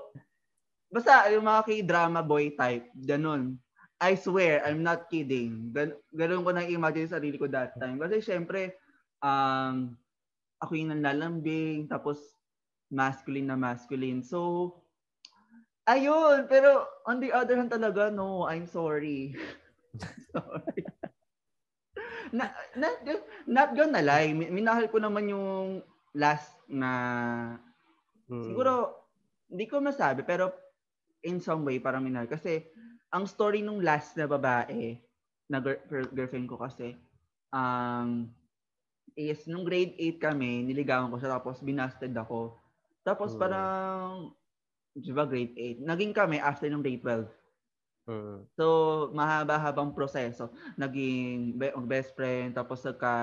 [0.93, 3.57] basta yung mga k-drama boy type, ganun.
[4.03, 5.71] I swear, I'm not kidding.
[5.71, 7.97] Gan ganun ko nang imagine sa sarili ko that time.
[7.97, 8.75] Kasi syempre,
[9.23, 9.95] um,
[10.59, 12.19] ako yung nanlalambing, tapos
[12.91, 14.21] masculine na masculine.
[14.21, 14.69] So,
[15.87, 16.45] ayun.
[16.51, 19.33] Pero on the other hand talaga, no, I'm sorry.
[20.33, 20.81] sorry.
[22.37, 22.95] na, not,
[23.45, 25.83] not gonna lie, mi- minahal ko naman yung
[26.17, 26.91] last na,
[28.23, 28.39] Mm.
[28.49, 28.71] siguro,
[29.51, 30.49] hindi ko masabi, pero
[31.27, 32.25] in some way, parang minahal.
[32.25, 32.63] Kasi,
[33.11, 34.95] ang story nung last na babae,
[35.51, 36.95] na gir- gir- girlfriend ko kasi,
[37.51, 38.31] um,
[39.13, 42.57] is nung grade 8 kami, niligawan ko siya, tapos binasted ako.
[43.03, 43.39] Tapos Mm.
[43.43, 44.33] parang,
[44.95, 47.27] di ba grade 8, naging kami after nung grade 12.
[48.03, 48.43] Mm.
[48.59, 48.65] So,
[49.15, 50.51] mahaba-habang proseso.
[50.75, 53.15] Naging be- best friend, tapos nagka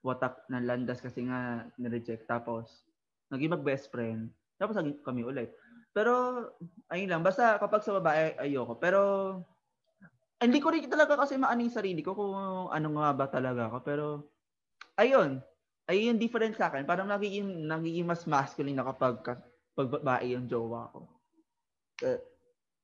[0.00, 2.24] watak ng landas kasi nga nireject.
[2.24, 2.86] Tapos,
[3.28, 4.32] naging mag-best friend.
[4.56, 5.52] Tapos naging kami ulit.
[5.92, 6.12] Pero,
[6.88, 7.22] ayun lang.
[7.24, 8.80] Basta kapag sa babae, ayoko.
[8.80, 9.00] Pero,
[10.40, 13.78] hindi ko rin talaga kasi maano yung sarili ko kung ano nga ba talaga ako.
[13.84, 14.04] Pero,
[14.96, 15.40] ayun.
[15.86, 16.88] Ayun yung difference sa akin.
[16.88, 19.44] Parang nagiging, nagiging mas masculine na kapag ka-
[19.76, 21.06] pag babae yung jowa ko.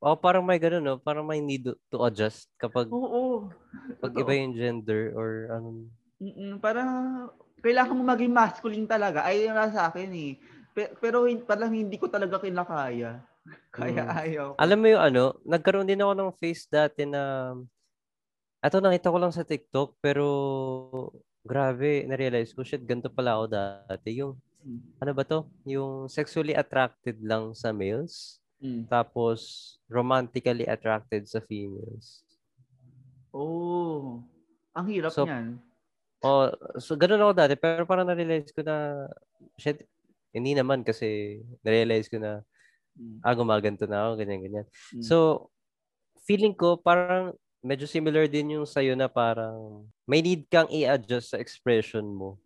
[0.03, 0.99] Oh, parang may ganun, no?
[0.99, 3.47] Parang may need to adjust kapag Oo.
[4.03, 5.87] pag iba yung gender or ano.
[6.19, 6.91] Mm, parang
[7.63, 9.23] kailangan mo maging masculine talaga.
[9.23, 10.43] Ay, yun sa akin eh.
[10.75, 13.23] Pe- Pero hin- parang hindi ko talaga kinakaya.
[13.71, 14.19] Kaya Mm.
[14.27, 14.47] ayaw.
[14.55, 14.59] ko.
[14.59, 17.55] Alam mo yung ano, nagkaroon din ako ng face dati na
[18.63, 20.27] Ato nakita ko lang sa TikTok pero
[21.43, 24.19] grabe, na-realize ko, shit, ganito pala ako dati.
[24.19, 24.81] Yung, Mm.
[25.03, 25.47] ano ba to?
[25.67, 28.87] Yung sexually attracted lang sa males, Mm.
[28.87, 29.39] tapos
[29.91, 32.23] romantically attracted sa females.
[33.35, 34.23] Oh.
[34.73, 35.59] Ang hirap So, niyan.
[36.23, 36.47] Oh,
[36.79, 39.11] so ganun ako dati, pero parang na-realize ko na,
[39.59, 39.83] shit,
[40.31, 42.47] hindi naman kasi na-realize ko na,
[42.95, 43.19] Mm.
[43.25, 44.67] ah, gumaganto na ako, ganyan, ganyan.
[44.95, 45.03] Mm.
[45.03, 45.49] So,
[46.23, 51.41] feeling ko parang medyo similar din yung sa'yo na parang may need kang i-adjust sa
[51.43, 52.37] expression mo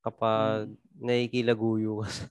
[0.00, 0.78] kapag Mm.
[1.02, 2.28] nakikilaguyo ka sa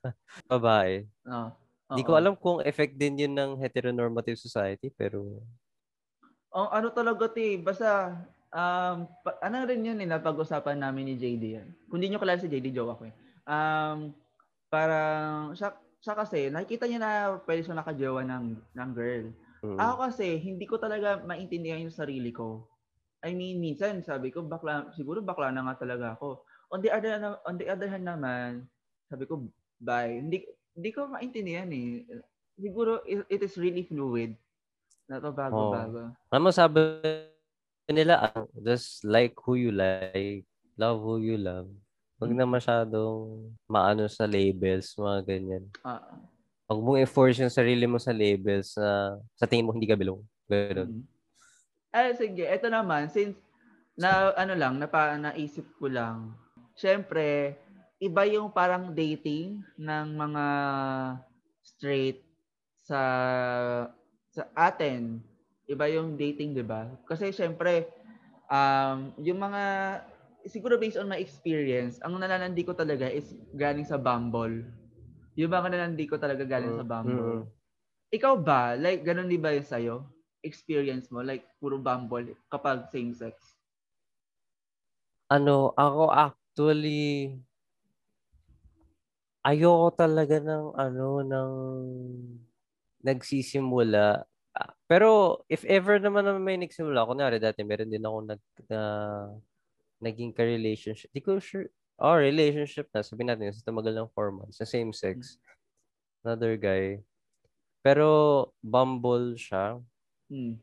[0.50, 1.06] babae.
[1.30, 1.52] Oh.
[1.92, 5.44] Hindi ko alam kung effect din yun ng heteronormative society, pero
[6.52, 8.16] Ang ano talaga ti, basta
[8.52, 11.68] um pa- ano rin yun eh, napag-usapan namin ni JD yan.
[11.88, 13.16] Kung di nyo kilala si JD, jowa ko eh.
[13.48, 14.12] Um,
[14.72, 17.12] parang, siya, siya kasi, nakikita niya na
[17.44, 19.26] pwede siya nakajowa ng, ng girl.
[19.64, 22.68] mm, Ako kasi, hindi ko talaga maintindihan yung sarili ko.
[23.24, 26.44] I mean, minsan sabi ko, bakla, siguro bakla na nga talaga ako.
[26.72, 27.16] On the other,
[27.48, 28.68] on the other hand naman,
[29.08, 29.48] sabi ko,
[29.80, 30.20] bye.
[30.20, 32.06] Hindi, hindi ko maintindihan eh.
[32.56, 34.38] Siguro, it, is really fluid.
[35.10, 36.16] Napabago-bago.
[36.32, 36.80] alam mo sabi
[37.92, 40.48] nila, ah, just like who you like,
[40.80, 41.68] love who you love.
[42.22, 45.66] Huwag na masyadong maano sa labels, mga ganyan.
[45.82, 46.00] Ah,
[46.72, 50.24] Huwag mong i-force yung sarili mo sa labels na sa tingin mo hindi ka belong.
[50.48, 51.04] Ganun.
[51.04, 51.04] mm.
[51.92, 52.48] Ah, sige.
[52.48, 53.36] Ito naman, since
[54.00, 56.32] na ano lang, napa, naisip ko lang.
[56.80, 57.60] Siyempre,
[58.02, 60.46] iba yung parang dating ng mga
[61.62, 62.26] straight
[62.82, 63.02] sa
[64.34, 65.22] sa atin.
[65.70, 66.90] Iba yung dating, 'di ba?
[67.08, 67.88] Kasi siyempre,
[68.52, 69.64] Um, yung mga,
[70.44, 74.68] siguro based on my experience, ang nalalandi ko talaga is galing sa Bumble.
[75.40, 77.48] Yung mga nalalandi ko talaga galing sa Bumble.
[77.48, 77.48] Mm.
[78.12, 80.04] Ikaw ba, like, ganun di ba yung sa'yo?
[80.44, 83.56] Experience mo, like, puro Bumble kapag same sex?
[85.32, 87.40] Ano, ako actually
[89.46, 91.52] ayoko talaga ng ano ng
[93.02, 94.26] nagsisimula.
[94.54, 98.82] Ah, Pero if ever naman na may nagsimula, kunwari dati meron din ako nag na,
[100.02, 101.10] naging ka-relationship.
[101.14, 101.70] Di ko sure.
[102.02, 103.06] Oh, relationship na.
[103.06, 104.58] Sabihin natin, sa tumagal ng 4 months.
[104.58, 105.38] Sa same sex.
[106.26, 106.98] Another guy.
[107.86, 109.78] Pero Bumble siya.
[110.30, 110.58] Hmm.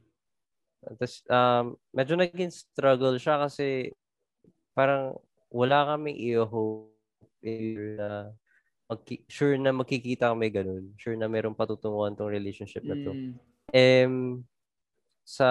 [0.82, 3.94] Tapos, um, medyo naging struggle siya kasi
[4.74, 5.18] parang
[5.50, 6.90] wala kaming i-hope
[7.98, 8.34] na
[8.88, 10.96] magki- sure na makikita kami ganun.
[10.96, 13.12] Sure na merong patutunguhan tong relationship na to.
[13.12, 13.32] Mm.
[13.68, 14.14] Um,
[15.28, 15.48] sa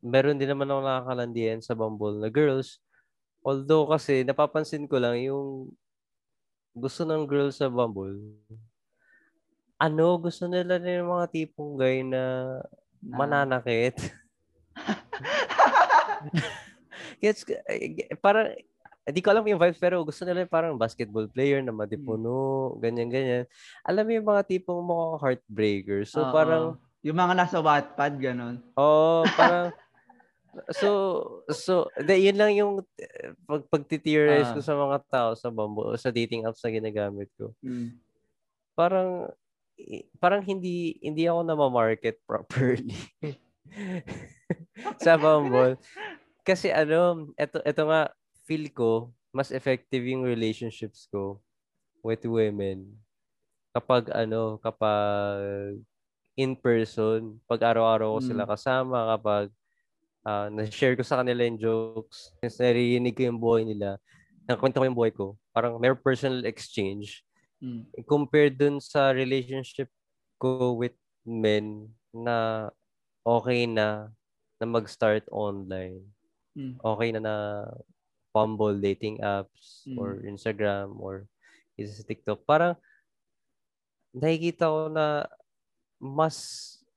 [0.00, 2.80] meron din naman ako nakakalandian sa Bumble na girls.
[3.44, 5.76] Although kasi napapansin ko lang yung
[6.72, 8.16] gusto ng girls sa Bumble.
[9.76, 12.56] Ano, gusto nila yung mga tipong guy na
[13.04, 14.00] Na- mananakit.
[17.20, 18.56] Gets, eh, parang,
[19.04, 23.44] hindi ko alam yung vibes, pero gusto nila parang basketball player na madipuno, ganyan-ganyan.
[23.84, 26.08] Alam mo yung mga tipong mukhang heartbreaker.
[26.08, 26.32] So, Oo.
[26.32, 26.64] parang,
[27.04, 28.64] Yung mga nasa Wattpad, ganun.
[28.80, 29.68] oh, parang,
[30.72, 30.88] so,
[31.52, 34.54] so, de, yun lang yung eh, pag, pagtitearize Ah.
[34.56, 37.52] ko sa mga tao sa Bumble, o sa dating apps na ginagamit ko.
[37.60, 38.00] Mm.
[38.72, 39.28] Parang,
[40.16, 42.94] parang hindi hindi ako na market properly
[45.04, 45.76] sa Bumble.
[46.40, 48.08] Kasi ano, eto, eto nga,
[48.44, 51.40] feel ko, mas effective yung relationships ko
[52.04, 52.94] with women
[53.74, 55.80] kapag ano, kapag
[56.38, 58.28] in person, pag araw-araw ko Mm.
[58.30, 59.46] sila kasama, kapag
[60.24, 64.00] ah, na-share ko sa kanila yung jokes, since naririnig ko yung buhay nila,
[64.48, 67.20] nakwento ko yung buhay ko, parang may personal exchange,
[67.60, 67.84] Mm.
[68.08, 69.88] compared dun sa relationship
[70.40, 72.68] ko with men na
[73.24, 74.12] okay na
[74.60, 76.04] na mag-start online.
[76.56, 76.76] Mm.
[76.80, 77.34] Okay na na
[78.34, 79.94] Bumble dating apps Mm.
[79.94, 81.30] or Instagram or
[81.78, 82.42] isa sa TikTok.
[82.42, 82.74] Parang
[84.10, 85.22] nakikita ko na
[86.02, 86.36] mas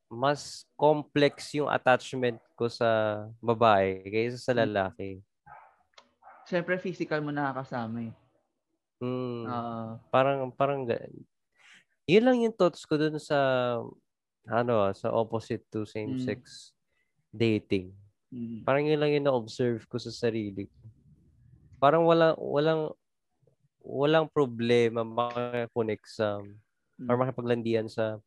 [0.09, 4.59] mas complex yung attachment ko sa babae kaysa sa Mm.
[4.65, 5.09] lalaki.
[6.47, 8.13] Siyempre, physical mo nakakasama eh.
[9.03, 9.43] Mm.
[9.45, 9.85] Oo.
[10.09, 10.87] Parang, parang,
[12.07, 13.35] yun lang yung thoughts ko dun sa,
[14.47, 16.71] ano ah, sa opposite to same-sex
[17.29, 17.91] dating.
[18.31, 18.63] Mm.
[18.63, 20.79] Parang yun lang yung na-observe ko sa sarili ko.
[21.77, 22.81] Parang walang, walang,
[23.85, 26.41] walang problema makakonect sa,
[26.97, 27.07] Mm.
[27.13, 28.17] or makipaglandian sa,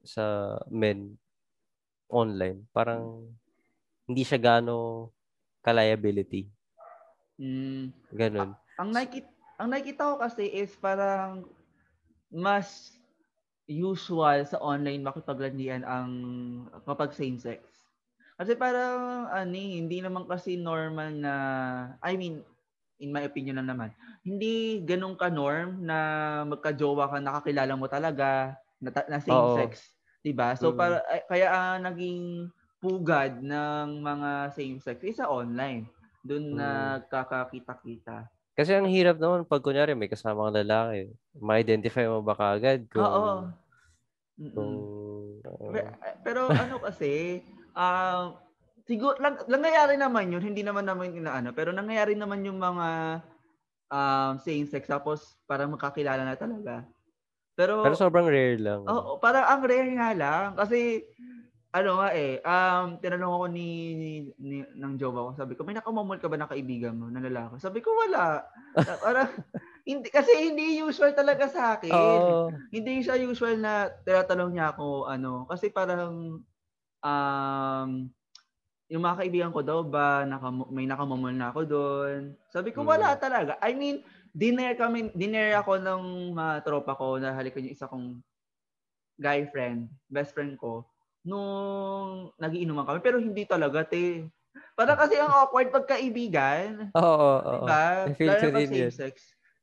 [0.00, 1.20] sa men
[2.08, 2.64] online.
[2.72, 3.28] Parang,
[4.08, 5.12] hindi siya gano
[5.60, 6.48] ka-liability.
[7.36, 7.92] Mm.
[8.16, 8.56] Ganun.
[8.80, 9.30] Ang nakikita,
[9.60, 11.44] ang nakikita ko kasi is parang
[12.32, 12.96] mas
[13.68, 16.10] usual sa online makipaglandian ang
[16.88, 17.60] kapag same sex.
[18.40, 21.34] Kasi parang ano eh, hindi naman kasi normal na
[22.02, 22.42] I mean
[23.02, 23.90] in my opinion lang naman,
[24.22, 25.98] hindi ganun ka-norm na
[26.46, 29.58] magka-jowa ka nakakilala mo talaga na, na same Oo.
[29.58, 30.54] sex, 'di ba?
[30.54, 30.78] So Mm.
[30.78, 32.46] para ay- kaya ah, naging
[32.78, 35.90] pugad ng mga same sex is sa online.
[36.22, 36.58] Doon Mm.
[36.58, 38.30] nagkakakita-kita.
[38.54, 41.10] Kasi ang hirap naman pag kunyari may kasama kang lalaki.
[41.34, 43.48] Ma-identify mo ba kaagad kung, Oo.
[44.52, 44.72] Kung
[45.42, 45.92] uh, Pe-
[46.24, 48.36] Pero ano kasi, ah
[48.92, 52.88] siguro lang, nangyayari naman yun, hindi naman naman inaano, pero nangyayari naman yung mga
[53.88, 56.84] um, same sex tapos parang magkakilala na talaga.
[57.56, 58.84] Pero, pero sobrang rare lang.
[58.84, 61.08] oo, parang ang rare nga lang kasi
[61.72, 63.68] ano nga eh, um, tinanong ako ni,
[64.36, 67.56] ni, ng jowa ko, sabi ko, may nakamamol ka ba na kaibigan mo na lalaki?
[67.56, 68.44] Sabi ko, wala.
[68.76, 69.32] Parang,
[69.88, 72.54] hindi, kasi hindi usual talaga sa akin Oo.
[72.70, 76.38] hindi siya usual na tinatanong niya ako ano kasi parang
[77.02, 77.90] um
[78.92, 82.88] yung mga kaibigan ko daw ba naka, may nakamamol na ako doon sabi ko Mm.
[82.92, 84.04] wala talaga I mean
[84.36, 86.02] dinner kami dinner ako ng
[86.36, 88.20] mga tropa ko na halikan yung isa kong
[89.16, 90.84] guy friend best friend ko
[91.24, 94.28] nung nagiinuman kami pero hindi talaga te
[94.76, 97.64] parang kasi ang awkward pagkaibigan Oo, oo, oo.
[97.64, 97.84] Diba?
[98.04, 98.92] I feel Lalo pag din same yun.
[98.92, 99.14] sex.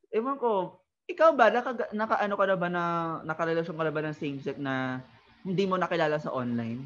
[0.10, 2.84] Ewan ko, ikaw ba, naka, naka ano ka na ba na,
[3.22, 4.98] nakarelasyon ka na ba ng same sex na
[5.46, 6.82] hindi mo nakilala sa online?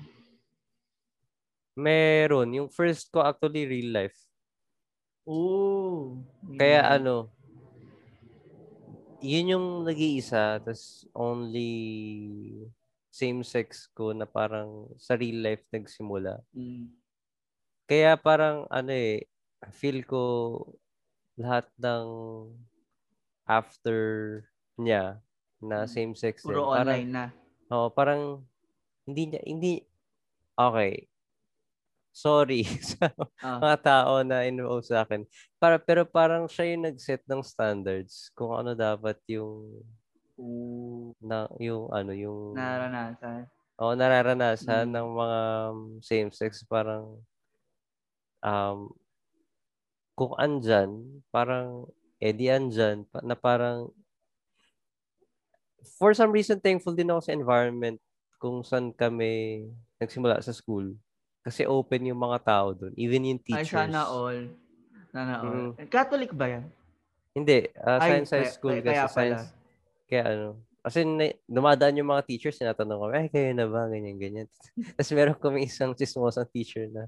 [1.78, 2.54] Meron.
[2.54, 4.18] Yung first ko actually real life.
[5.26, 6.22] Oo.
[6.54, 6.96] Kaya Yeah.
[7.02, 7.34] ano,
[9.24, 12.68] yun yung nag-iisa, tas only
[13.14, 16.42] same sex ko na parang sa real life nagsimula.
[16.54, 16.90] Mm.
[17.84, 19.28] kaya parang ano eh,
[19.76, 20.24] feel ko
[21.38, 22.08] lahat ng
[23.46, 24.00] after
[24.80, 25.20] niya
[25.60, 25.92] na Mm.
[25.92, 26.56] same-sex din.
[26.58, 27.26] Puro Parang, online na.
[27.70, 28.44] oo, parang
[29.06, 29.84] hindi niya, hindi,
[30.58, 31.06] okay.
[32.13, 32.62] Sorry
[32.93, 33.10] sa
[33.41, 33.58] Ah.
[33.58, 35.26] mga tao na involved sa akin.
[35.58, 39.82] Para, pero parang siya yung nag-set ng standards kung ano dapat yung
[40.38, 43.45] Ooh, na yung ano yung naranasan.
[43.78, 44.93] o nararanasan Mm.
[44.93, 45.39] ng mga
[46.02, 47.17] same sex parang
[48.41, 48.93] um
[50.13, 50.89] kung andyan
[51.30, 51.89] parang
[52.21, 53.89] edi andyan pa- na parang
[55.97, 57.97] for some reason thankful din ako sa environment
[58.38, 59.63] kung saan kami
[59.97, 60.93] nagsimula sa school
[61.43, 64.47] kasi open yung mga tao doon even yung Ay, teachers sana all.
[65.12, 65.75] Sana all.
[65.75, 65.86] Mm.
[65.88, 66.65] Catholic ba yan?
[67.34, 69.13] hindi uh, Ay, science high school kaya- kasi kaya pala.
[69.13, 69.45] science
[70.03, 70.47] Kaya ano,
[70.79, 73.88] kasi na- dumadaan yung mga teachers, tinatanong ko, ay, kayo na ba?
[73.88, 74.47] Ganyan, ganyan.
[74.93, 77.08] Tapos meron kami isang chismosang teacher na,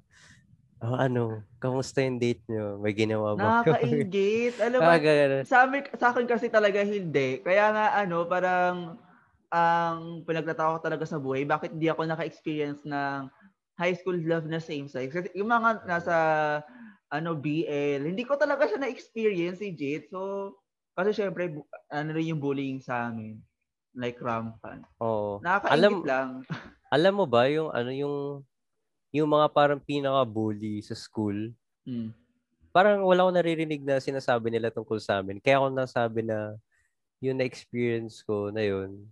[0.80, 2.80] oh, ano, kamusta yung date nyo?
[2.80, 3.62] May ginawa ba?
[3.62, 4.58] Nakaka-ingit.
[4.58, 4.98] Alam mo, Ah,
[5.44, 7.44] sa, amin, sa akin kasi talaga hindi.
[7.44, 8.96] Kaya nga ano, parang
[9.52, 13.28] ang pinagtatawa ko talaga sa buhay, bakit hindi ako naka-experience ng
[13.76, 15.12] high school love na same sex?
[15.12, 16.16] Kasi yung mga nasa
[17.08, 20.10] ano BL, hindi ko talaga siya na-experience si Jade.
[20.10, 20.52] So,
[20.92, 21.54] kasi syempre,
[21.88, 23.40] ano rin yung bullying sa amin.
[23.96, 24.84] Like rampant.
[25.00, 25.40] Oo.
[25.40, 26.30] Nakakaingit Alam- lang.
[26.96, 28.16] Alam mo ba yung ano yung
[29.12, 31.52] yung mga parang pinaka-bully sa school,
[31.88, 32.12] Mm.
[32.74, 35.40] parang wala akong naririnig na sinasabi nila tungkol sa amin.
[35.40, 36.58] Kaya ako nasabi na
[37.24, 39.08] yung na-experience ko na yun,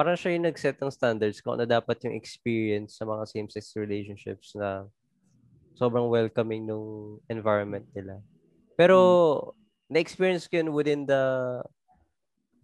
[0.00, 4.56] parang siya yung nag-set ng standards kung ano dapat yung experience sa mga same-sex relationships
[4.56, 4.88] na
[5.76, 8.16] sobrang welcoming nung environment nila.
[8.80, 8.96] Pero
[9.92, 11.20] na-experience ko yun within the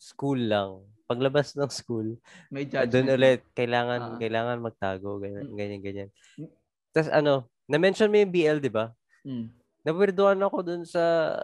[0.00, 0.80] school lang.
[1.04, 2.16] Paglabas ng school,
[2.48, 3.04] May Ah, judgment.
[3.04, 4.16] doon ulit, kailangan, Ah.
[4.16, 5.56] kailangan magtago, ganyan, Mm.
[5.60, 6.08] ganyan, ganyan.
[6.40, 6.48] Mm.
[6.96, 7.34] Tapos ano,
[7.68, 8.96] na-mention mo yung BL, di ba?
[9.28, 9.52] Mm.
[9.84, 11.36] Nawirduhan ako dun sa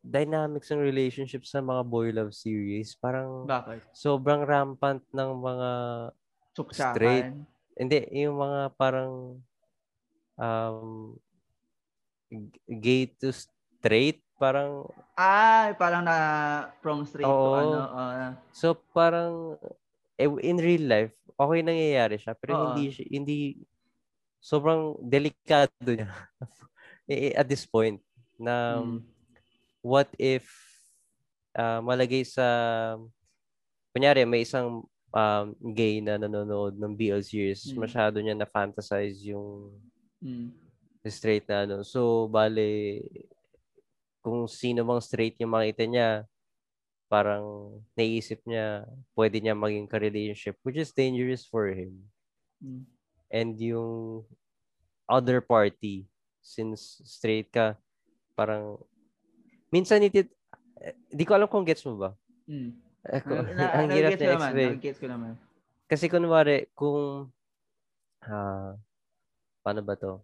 [0.00, 2.96] dynamics ng relationship sa mga boy love series.
[2.96, 3.92] Parang Bakit?
[3.92, 5.70] sobrang rampant ng mga,
[6.50, 6.92] Tsuksakan.
[6.96, 7.28] Straight.
[7.78, 9.38] hindi, yung mga parang
[10.34, 11.14] um,
[12.66, 16.16] gay to straight, parang, Ah, parang na
[16.80, 17.54] from straight to Oo.
[17.54, 17.80] ano.
[17.92, 18.32] ah.
[18.52, 19.56] so parang,
[20.16, 22.64] eh, in real life, okay nangyayari siya, pero Oo.
[22.72, 23.38] hindi, hindi,
[24.40, 26.08] sobrang delikado niya
[27.10, 27.98] Eh, at this point
[28.38, 29.02] na Mm.
[29.80, 30.46] What if
[31.56, 32.46] ah, malagay sa
[33.90, 37.78] kunyari may isang um, gay na nanonood ng BL series Mm.
[37.80, 39.74] masyado niya na fantasize yung
[40.20, 40.52] Mm.
[41.08, 43.00] straight na ano so bale
[44.20, 46.08] kung sino mang straight yung makita niya
[47.10, 48.84] parang naisip niya
[49.16, 52.04] pwede niya maging ka-relationship which is dangerous for him
[52.60, 52.84] Mm.
[53.32, 54.22] and yung
[55.08, 56.04] other party
[56.44, 57.74] since straight ka
[58.36, 58.76] parang
[59.70, 60.28] minsan itit
[60.80, 62.10] eh, di ko alam kung gets mo ba
[62.50, 62.74] Mm.
[63.56, 64.50] Na, ang hirap na naman.
[64.52, 65.32] explain Nag-gets ko naman.
[65.86, 67.30] kasi kunwari kung
[68.20, 68.74] ah
[69.62, 70.20] paano ba to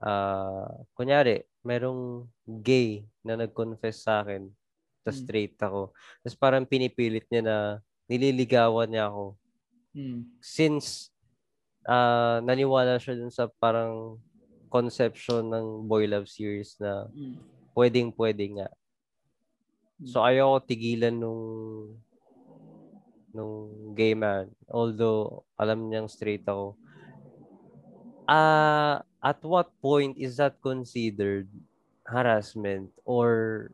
[0.00, 4.48] ah kunyari merong gay na nag-confess sa akin
[5.02, 5.24] tapos Mm.
[5.24, 7.56] straight ako tapos parang pinipilit niya na
[8.06, 9.36] nililigawan niya ako
[9.92, 10.24] Mm.
[10.40, 11.12] since
[11.84, 14.16] ah naniwala siya dun sa parang
[14.68, 17.36] conception ng boy love series na Mm.
[17.76, 18.68] Pwedeng pwede nga.
[20.02, 21.42] So ayaw ko tigilan nung
[23.34, 24.50] nung gay man.
[24.70, 26.78] Although alam niyang straight ako.
[28.28, 31.48] Ah, at what point is that considered
[32.08, 33.68] harassment or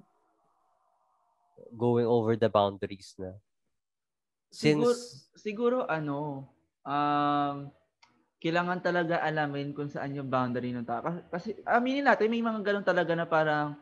[1.76, 3.32] going over the boundaries na?
[4.50, 6.50] Siguro, Since siguro ano,
[6.82, 7.70] um,
[8.42, 11.06] kailangan talaga alamin kung saan yung boundary ng tao.
[11.30, 13.78] Kasi, aminin natin, may mga ganun talaga na parang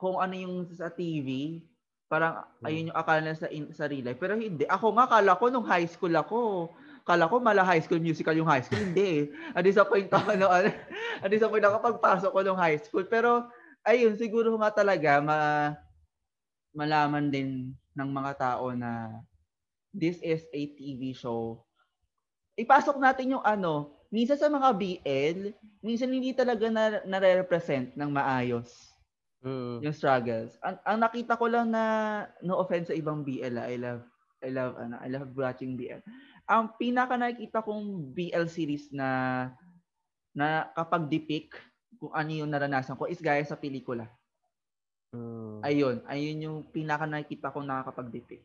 [0.00, 1.60] kung ano yung sa TV,
[2.06, 2.66] parang Hmm.
[2.70, 4.20] ayun yung akala sa, in, sa real life.
[4.20, 4.64] Pero hindi.
[4.66, 6.70] Ako nga, kala ko nung high school ako,
[7.06, 8.80] kala ko mala high school musical yung high school.
[8.80, 9.22] Hindi eh.
[9.54, 10.70] Na-disappoint ako no, ano,
[11.22, 13.04] na-disappoint ako pagpasok ko nung high school.
[13.06, 13.50] Pero,
[13.86, 15.38] ayun, siguro nga talaga, ma,
[16.72, 19.22] malaman din ng mga tao na
[19.96, 21.64] this is a TV show.
[22.56, 25.38] Ipasok natin yung ano, minsan sa mga BL,
[25.84, 28.95] minsan hindi talaga na, nare-represent ng maayos
[29.44, 30.56] mm, yung struggles.
[30.64, 31.82] Ang, ang nakita ko lang na
[32.40, 34.02] no offense sa ibang BL, ah, I love
[34.44, 36.00] I love ano, I love watching BL.
[36.46, 39.08] Ang pinaka nakikita kong BL series na
[40.36, 41.56] na kapag depict
[41.96, 44.06] kung ano yung naranasan ko is gaya sa pelikula.
[45.12, 48.44] mm, Ayun, ayun yung pinaka nakikita ko nakakapag-depict.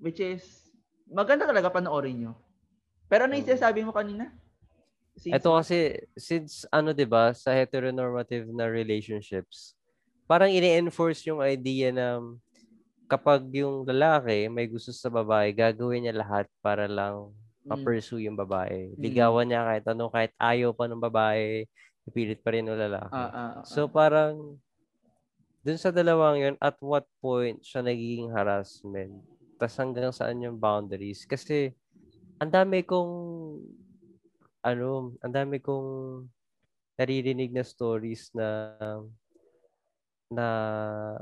[0.00, 0.42] Which is
[1.06, 2.32] maganda talaga panoorin nyo.
[3.06, 3.52] Pero ano yung Mm.
[3.52, 4.32] sinasabi mo kanina?
[5.16, 5.76] Since, Ito kasi,
[6.16, 9.75] since ano ba sa heteronormative na relationships,
[10.26, 12.18] parang ini-enforce yung idea na
[13.06, 17.30] kapag yung lalaki may gusto sa babae, gagawin niya lahat para lang
[17.62, 18.94] mm, ma-pursue yung babae.
[18.94, 18.98] Mm.
[18.98, 21.64] Ligawan niya kahit ano, kahit ayaw pa ng babae,
[22.06, 23.14] ipilit pa rin ng lalaki.
[23.14, 24.58] ah, ah, ah, So parang
[25.66, 29.18] dun sa dalawang yun, at what point siya nagiging harassment?
[29.58, 31.26] Tapos hanggang saan yung boundaries?
[31.26, 31.74] Kasi
[32.38, 33.14] ang dami kong
[34.62, 36.22] ano, ang dami kong
[36.98, 38.78] naririnig na stories na
[40.30, 40.46] na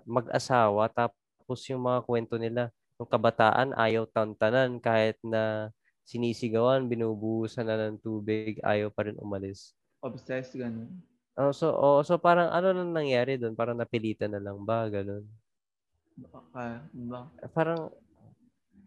[0.09, 5.75] mag-asawa tapos yung mga kwento nila yung kabataan ayaw tantanan kahit na
[6.05, 9.73] sinisigawan, binubuhusan na ng tubig, ayaw pa rin umalis.
[10.05, 11.01] obsessed, ganun.
[11.35, 13.57] Oh, so oh, so parang ano nang nangyari doon?
[13.59, 15.27] Parang napilitan na lang ba ganun?
[16.15, 17.27] Baka, ba?
[17.51, 17.91] Parang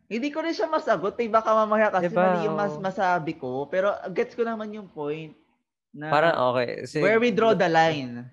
[0.07, 1.19] Hindi ko rin siya masagot.
[1.19, 2.23] Eh, baka mamaya kasi Diba?
[2.23, 3.67] mali yung mas masabi ko.
[3.67, 5.35] Pero gets ko naman yung point.
[5.91, 6.87] Na parang okay.
[6.87, 8.23] Sige, where we draw the line.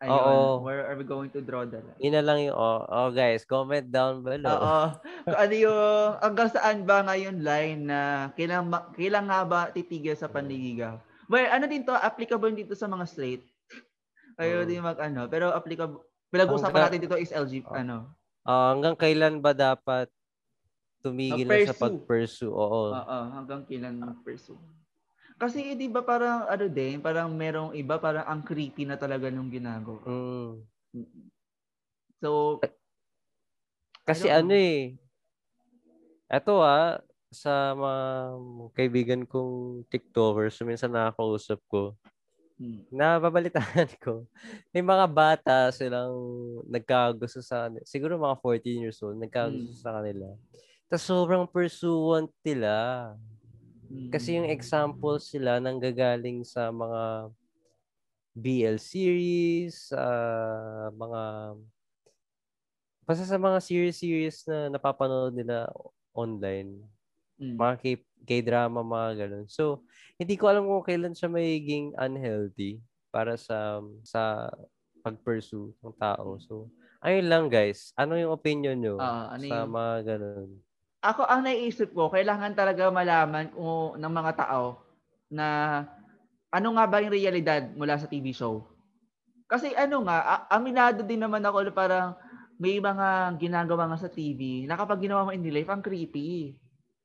[0.00, 0.64] Ayun, Oo.
[0.64, 2.00] where are we going to draw the line?
[2.00, 4.48] Yun na lang yung oh, oh guys, comment down below.
[4.48, 4.78] Oo.
[5.28, 5.80] Kung ano yung,
[6.24, 8.00] hanggang saan ba ngayon line na
[8.32, 8.64] kailang,
[8.96, 10.96] kailang nga ba titigil sa panliligaw?
[11.28, 13.44] Well, ano din to, applicable dito sa mga straight.
[14.40, 14.66] Kayo Mm.
[14.66, 16.00] din mag ano, pero applicable,
[16.32, 17.76] pinag-uusapan Hanggang- natin dito is LG, Oh.
[17.76, 17.96] ano.
[18.40, 20.08] Ah, hanggang kailan ba dapat
[21.04, 22.48] tumigil na sa pag-pursue?
[22.48, 22.88] Oo.
[22.88, 24.56] Oo, hanggang kailan mag-pursue.
[25.40, 29.48] Kasi di ba parang ano din, parang merong iba parang ang creepy na talaga nung
[29.48, 30.04] ginagawa.
[30.04, 31.32] Mm.
[32.20, 32.60] So,
[34.04, 35.00] Kasi ano eh.
[36.28, 37.00] Eto ah,
[37.32, 38.02] sa mga
[38.76, 41.96] kaibigan kong TikTokers, minsan nakakausap ko,
[42.60, 44.28] hmm, nababalitaan ko,
[44.76, 46.14] may mga bata silang
[46.68, 49.80] nagkagusto sa siguro mga 14 years old, nagkagusto Mm.
[49.80, 50.26] sa kanila.
[50.90, 52.74] Tapos sobrang pursuant nila.
[54.10, 57.34] Kasi yung example sila nanggagaling sa mga
[58.32, 61.22] BL series, ah, mga
[63.02, 65.66] basta sa mga series-series na napapanood nila
[66.14, 66.78] online.
[67.40, 67.58] Hmm.
[67.58, 69.46] Mga K- K-drama, mga ganun.
[69.50, 69.82] So,
[70.14, 72.78] hindi ko alam kung kailan siya magiging unhealthy
[73.10, 74.46] para sa sa
[75.02, 76.36] pag-pursue ng tao.
[76.38, 76.68] So,
[77.02, 77.90] ayun lang guys.
[77.96, 80.50] Ano yung opinion nyo Ah, ano sa yung- mga ganun?
[81.02, 84.84] Ako ang naiisip ko, kailangan talaga malaman kung ng mga tao
[85.32, 85.46] na
[86.52, 88.68] ano nga ba yung realidad mula sa TV show.
[89.48, 92.08] Kasi ano nga, aminado din naman ako na parang
[92.60, 96.56] may mga ginagawa nga sa TV na kapag ginawa mo in real life, ang creepy.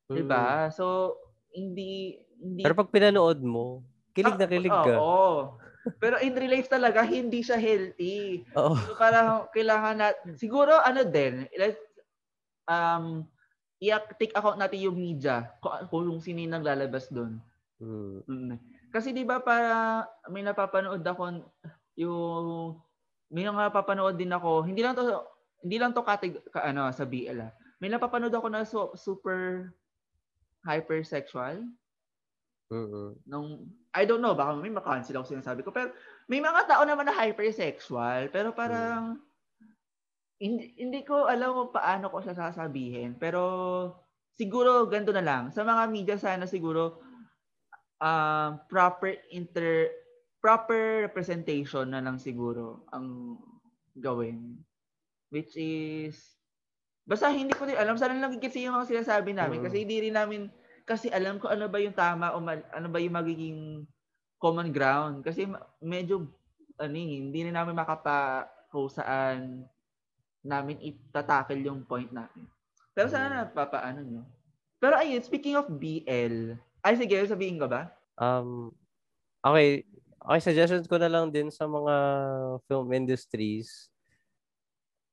[0.10, 0.16] Mm.
[0.16, 0.70] 'Di ba?
[0.74, 1.16] So,
[1.56, 3.84] hindi hindi Pero pag pinanood mo,
[4.16, 5.06] kilig na Ah, kilig oo, ka.
[5.06, 5.60] Oo.
[6.00, 8.44] Pero in real life talaga hindi siya healthy.
[8.54, 8.76] Oo.
[8.86, 11.80] So parang kailangan na siguro ano din, let's
[12.70, 13.28] um
[13.92, 17.38] i-take account natin yung media kung, kung sino yung naglalabas doon.
[17.82, 18.24] Mm.
[18.26, 18.58] Mm.
[18.90, 21.44] Kasi 'di ba para may napapanood ako
[22.00, 22.80] yung
[23.32, 25.04] may napapanood din ako, hindi lang to
[25.66, 27.52] hindi lang to katig ka, ano sa BL ah.
[27.84, 29.72] May napapanood ako na so, super
[30.66, 31.62] hypersexual
[32.74, 33.14] Mm-mm.
[33.30, 35.94] nung I don't know baka may makancel ako sinasabi ko pero
[36.26, 39.22] may mga tao naman na hypersexual pero parang
[40.40, 43.42] hindi, hindi ko alam kung paano ko siya sasabihin pero
[44.36, 45.44] siguro ganito na lang.
[45.52, 47.00] Sa mga media sana siguro
[48.04, 49.92] um, proper inter
[50.44, 53.40] proper representation na lang siguro ang
[53.98, 54.60] gawin.
[55.32, 56.20] Which is
[57.06, 59.64] basta hindi ko din alam sana lang kasi yung mga sinasabi namin.
[59.64, 59.66] Mm.
[59.66, 60.42] kasi hindi rin namin
[60.86, 63.60] kasi alam ko ano ba yung tama o mal- ano ba yung magiging
[64.38, 65.24] common ground.
[65.26, 65.48] Kasi
[65.82, 66.30] medyo
[66.76, 69.64] ano eh, hindi rin namin makapa kung saan
[70.46, 72.46] namin itatakil yung point namin.
[72.94, 74.24] Pero sana napapaano nyo.
[74.78, 77.90] Pero ayun, speaking of BL, ay sige, sabihin ko ba?
[78.22, 78.70] Um,
[79.42, 79.84] okay.
[80.26, 81.96] Okay, suggestions ko na lang din sa mga
[82.66, 83.94] film industries.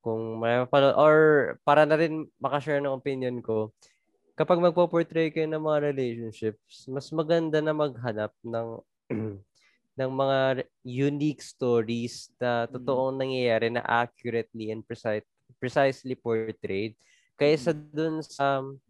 [0.00, 1.16] Kung may mapanood, or
[1.68, 3.76] para na rin makashare ng opinion ko,
[4.32, 8.80] kapag magpo-portray kayo ng mga relationships, mas maganda na maghanap ng
[9.98, 10.38] ng mga
[10.84, 15.24] unique stories na totoong nangyayari na accurately and precise,
[15.60, 16.96] precisely portrayed
[17.36, 18.80] kaysa dun sa um,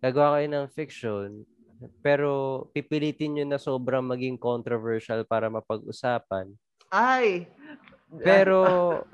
[0.00, 1.28] gagawa kayo ng fiction
[2.04, 6.52] pero pipilitin nyo na sobrang maging controversial para mapag-usapan.
[6.92, 7.48] Ay!
[8.20, 8.60] Pero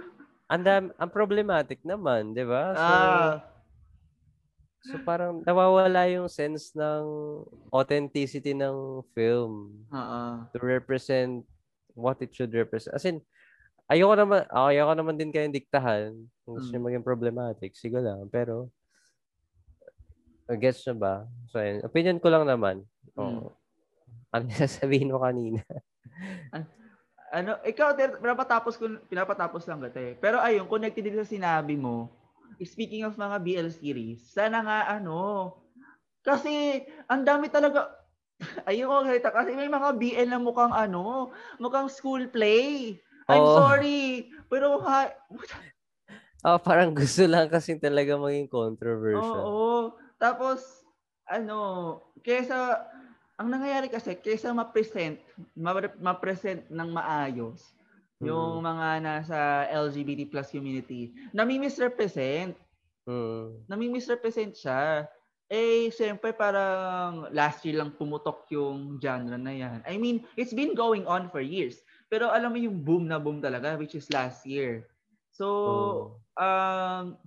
[0.51, 2.75] ang dam- ang problematic naman, 'di ba?
[2.75, 3.31] So, ah,
[4.87, 7.03] so parang nawawala yung sense ng
[7.75, 10.23] authenticity ng film oo.
[10.55, 11.43] to represent
[11.97, 12.93] what it should represent.
[12.93, 13.25] As in,
[13.89, 16.13] ayoko naman, ah, ayoko naman din kayong diktahan
[16.45, 16.75] kung gusto Mm.
[16.77, 17.73] nyo maging problematic.
[17.75, 18.29] Sige lang.
[18.29, 18.69] Pero,
[20.61, 21.15] gets nyo ba?
[21.51, 21.83] So, ayun.
[21.83, 22.85] Opinion ko lang naman.
[23.17, 23.57] Oo.
[24.31, 25.65] Ano yung sasabihin mo kanina?
[27.35, 30.15] Ano, ikaw, pinapatapos ko, pinapatapos lang kita eh.
[30.15, 32.13] Pero ayun, connected din sa sinabi mo,
[32.63, 35.53] speaking of mga BL series, sana nga ano,
[36.27, 37.93] kasi ang dami talaga,
[38.69, 41.31] ayun ko kita, kasi may mga BL na mukhang ano,
[41.63, 42.99] mukhang school play.
[43.27, 43.55] I'm Oo.
[43.59, 45.11] sorry, pero ha,
[46.47, 49.43] Oh, parang gusto lang kasi talaga maging controversial.
[49.43, 49.99] Oo.
[50.17, 50.87] Tapos,
[51.27, 52.87] ano, kesa,
[53.37, 55.19] ang nangyayari kasi, kesa ma-present,
[55.59, 57.75] ma- ma-present ng maayos,
[58.21, 62.57] yung mga nasa LGBT plus community, nami-misrepresent.
[63.05, 63.69] Mm.
[63.69, 65.05] Nami-misrepresent siya.
[65.47, 69.79] Eh, siyempre parang last year lang pumutok yung genre na yan.
[69.87, 71.79] I mean, it's been going on for years.
[72.11, 74.91] Pero alam mo yung boom na boom talaga, which is last year.
[75.31, 75.97] So, Oh.
[76.41, 77.21] um,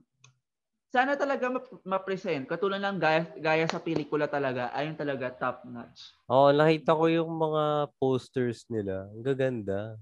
[0.90, 2.50] sana talaga map- ma-present.
[2.50, 6.18] Katulad ng gaya, gaya sa pelikula talaga, ayun talaga top notch.
[6.26, 9.06] Oo, nakita ko yung mga posters nila.
[9.14, 9.94] Ang gaganda.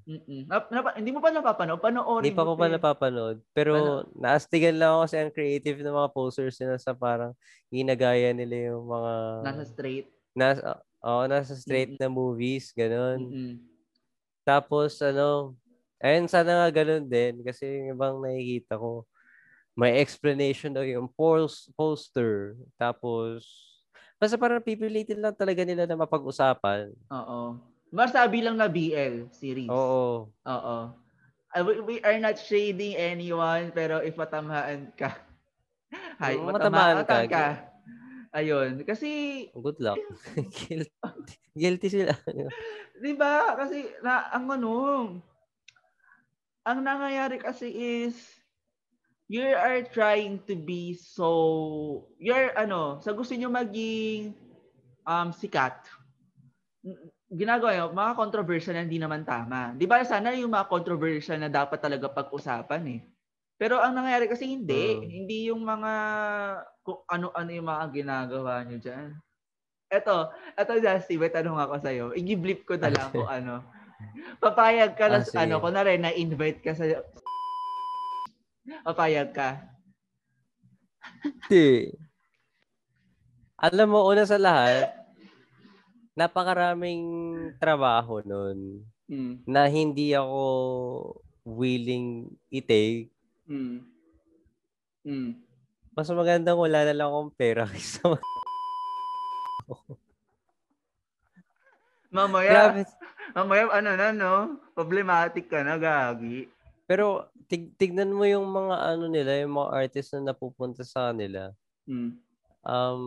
[0.47, 1.83] Nap- napa- hindi mo pa napapanood?
[1.83, 3.37] Panoorin Hindi pa ko pa napapanood.
[3.51, 7.35] Pero naastigan lang ako kasi ang creative ng mga posters nila sa parang
[7.67, 9.13] ginagaya nila yung mga...
[9.43, 10.07] Nasa straight.
[10.31, 13.27] Nasa, oo, nasa straight na movies, ganun.
[13.27, 13.59] Mm-mm.
[14.47, 15.51] Tapos, ano,
[15.99, 17.43] ayun, sana nga ganun din.
[17.43, 19.03] Kasi yung ibang nakikita ko,
[19.77, 22.57] may explanation daw yung pos- poster.
[22.81, 23.45] Tapos,
[24.17, 26.89] basta parang pipilitin lang talaga nila na mapag-usapan.
[27.13, 27.61] Oo.
[27.93, 29.69] Masabi lang na BL series.
[29.69, 30.33] Oo.
[30.33, 30.77] Oo.
[31.53, 35.13] Uh, we, we are not shading anyone, pero if matamaan ka,
[36.19, 37.37] hay, matamaan, matamaan ka.
[37.37, 37.47] ka.
[38.33, 38.81] Ayun.
[38.81, 39.09] Kasi,
[39.53, 40.01] Good luck.
[40.57, 42.17] Guilty, guilty sila.
[43.05, 43.53] di ba?
[43.53, 44.73] Kasi, na, ang ano,
[46.65, 48.36] ang nangyayari kasi is,
[49.27, 54.31] you are trying to be so, you're, ano, sa gusto nyo maging
[55.03, 55.83] um, sikat,
[57.27, 59.75] ginagawa nyo, mga controversial na hindi naman tama.
[59.75, 63.01] Di ba sana yung mga controversial na dapat talaga pag-usapan eh.
[63.57, 64.95] Pero ang nangyayari kasi hindi.
[64.95, 65.03] Mm.
[65.03, 65.93] Hindi yung mga
[66.85, 69.17] kung ano-ano yung mga ginagawa nyo dyan.
[69.91, 72.05] Eto, eto Justy, may tanong ako sa'yo.
[72.15, 73.65] I-blip ko na lang kung ano.
[74.37, 76.85] Papayag ka na, Ah, ano, kunwari na-invite ka sa...
[78.83, 79.63] Papayag ka.
[81.23, 81.95] Hindi.
[83.57, 84.91] Alam mo, una sa lahat,
[86.13, 87.03] napakaraming
[87.57, 89.39] trabaho nun Mm.
[89.47, 90.43] na hindi ako
[91.47, 93.07] willing i-take.
[93.47, 93.79] Mm.
[95.07, 95.31] Mm.
[95.95, 98.35] Mas magandang wala na lang akong pera kaysa mag-
[102.07, 102.81] Mamaya, Grabe.
[103.31, 104.35] mamaya, ano na, no?
[104.71, 106.47] Problematic ka na, gagi.
[106.87, 111.51] Pero tig- tignan mo yung mga ano nila, yung mga artist na napupunta sa kanila.
[111.83, 112.15] Mm.
[112.63, 113.03] Um,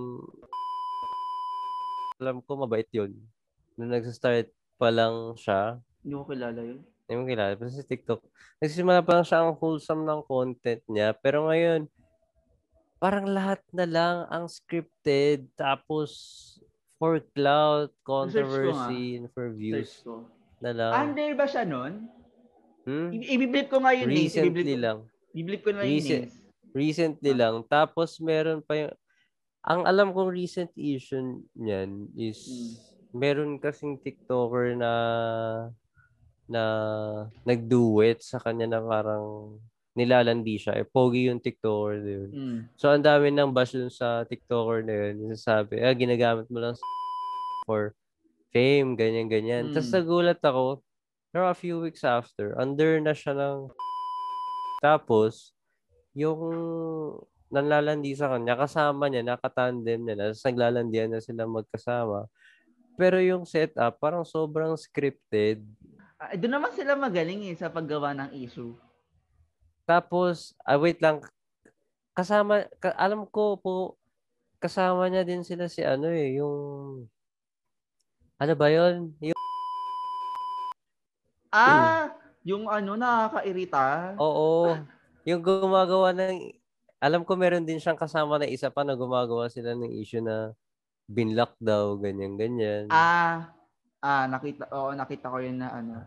[2.20, 3.16] alam ko mabait yun.
[3.80, 6.80] Nung nagsa-start pa lang siya, Hindi ko kilala yun.
[7.08, 7.52] Hindi mo kilala.
[7.56, 8.20] Basta sa TikTok.
[8.60, 11.16] Nagsisimula pa lang siya ang wholesome ng content niya.
[11.16, 11.88] Pero ngayon,
[13.00, 15.48] parang lahat na lang ang scripted.
[15.56, 16.12] Tapos,
[17.00, 20.04] for clout, controversy, and for views
[20.60, 20.92] na lang.
[20.92, 22.19] Under ba siya nun?
[22.90, 23.14] Hmm?
[23.14, 24.18] I- Ibiblip ko nga yung names.
[24.26, 24.98] Recently Ibiblip, lang.
[25.30, 26.36] ibiblip ko na yung Recent- names.
[26.70, 27.54] Recently lang.
[27.64, 28.94] Tapos, meron pa yung...
[29.60, 31.20] Ang alam kong recent issue
[31.54, 32.74] niyan is Hmm.
[33.12, 34.92] meron kasing TikToker na
[36.46, 36.62] na
[37.44, 39.54] nag-duet sa kanya na parang
[39.92, 40.74] nilalandi siya.
[40.74, 42.30] Eh, pogi yung TikToker na yun.
[42.30, 42.58] Mm.
[42.74, 45.30] So, ang dami ng bash dun sa TikToker na yun.
[45.30, 46.74] Sasabi, ah, ginagamit mo lang
[47.66, 47.94] for
[48.48, 49.70] fame, ganyan-ganyan.
[49.70, 49.74] Mm.
[49.74, 50.82] Tapos nagulat ako,
[51.30, 53.70] pero a few weeks after, under na siya ng...
[54.82, 55.54] Tapos,
[56.14, 56.42] yung
[57.50, 62.26] nanlalandi sa kanya, kasama niya, nakatandem nila, tapos naglalandian na sila magkasama.
[62.94, 65.62] Pero yung setup, parang sobrang scripted.
[66.20, 68.74] Ah, doon naman sila magaling eh sa paggawa ng issue.
[69.88, 71.22] Tapos, ah, wait lang.
[72.14, 73.96] Kasama, ka- alam ko po,
[74.60, 76.58] kasama niya din sila si ano eh, yung,
[78.36, 79.16] ano ba yun?
[79.24, 79.39] Yung,
[81.50, 82.14] Ah,
[82.46, 84.14] yung ano nakakairita.
[84.16, 84.78] oo,
[85.26, 86.54] yung gumagawa ng,
[87.02, 90.54] alam ko meron din siyang kasama na isa pa na gumagawa sila ng issue na
[91.10, 92.86] binlock daw, ganyan-ganyan.
[92.88, 93.50] Ah,
[93.98, 96.06] ah nakita oo, nakita ko yun na ano.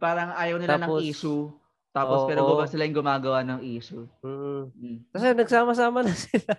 [0.00, 1.52] Parang ayaw nila ng Tapos- issue.
[1.94, 2.26] Tapos Oo.
[2.26, 4.02] pero gumawa sila yung gumagawa ng issue.
[4.26, 4.66] Mm.
[4.74, 4.98] Mm.
[5.14, 6.58] Kasi nagsama-sama na sila.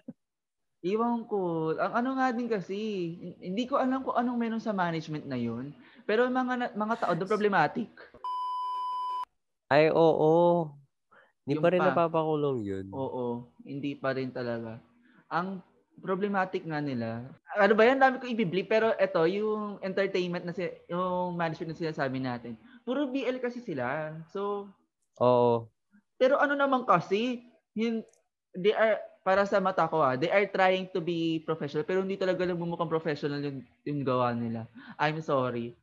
[0.80, 1.74] Iwan ko.
[1.76, 2.78] Ang ano nga din kasi,
[3.44, 5.76] hindi ko alam kung anong meron sa management na yun.
[6.06, 7.90] Pero mga mga tao doon problematic.
[9.70, 10.70] Ay, oo.
[11.46, 11.90] Hindi Yung pa rin pa.
[11.94, 12.86] napapakulong yun.
[12.94, 14.78] Oo, hindi pa rin talaga.
[15.30, 15.62] Ang
[16.02, 17.26] problematic nga nila.
[17.58, 18.02] Ano ba yan?
[18.02, 18.70] Dami ko i-blip.
[18.70, 22.54] Pero ito, yung entertainment na si, yung management na sinasabi natin.
[22.86, 24.14] Puro BL kasi sila.
[24.30, 24.70] So,
[25.22, 25.70] Oo.
[26.18, 28.06] pero ano naman kasi, yun,
[28.54, 32.14] they are, para sa mata ko ah, they are trying to be professional pero hindi
[32.14, 34.70] talaga nagmumukhang professional yung, yung gawa nila.
[35.02, 35.74] I'm sorry.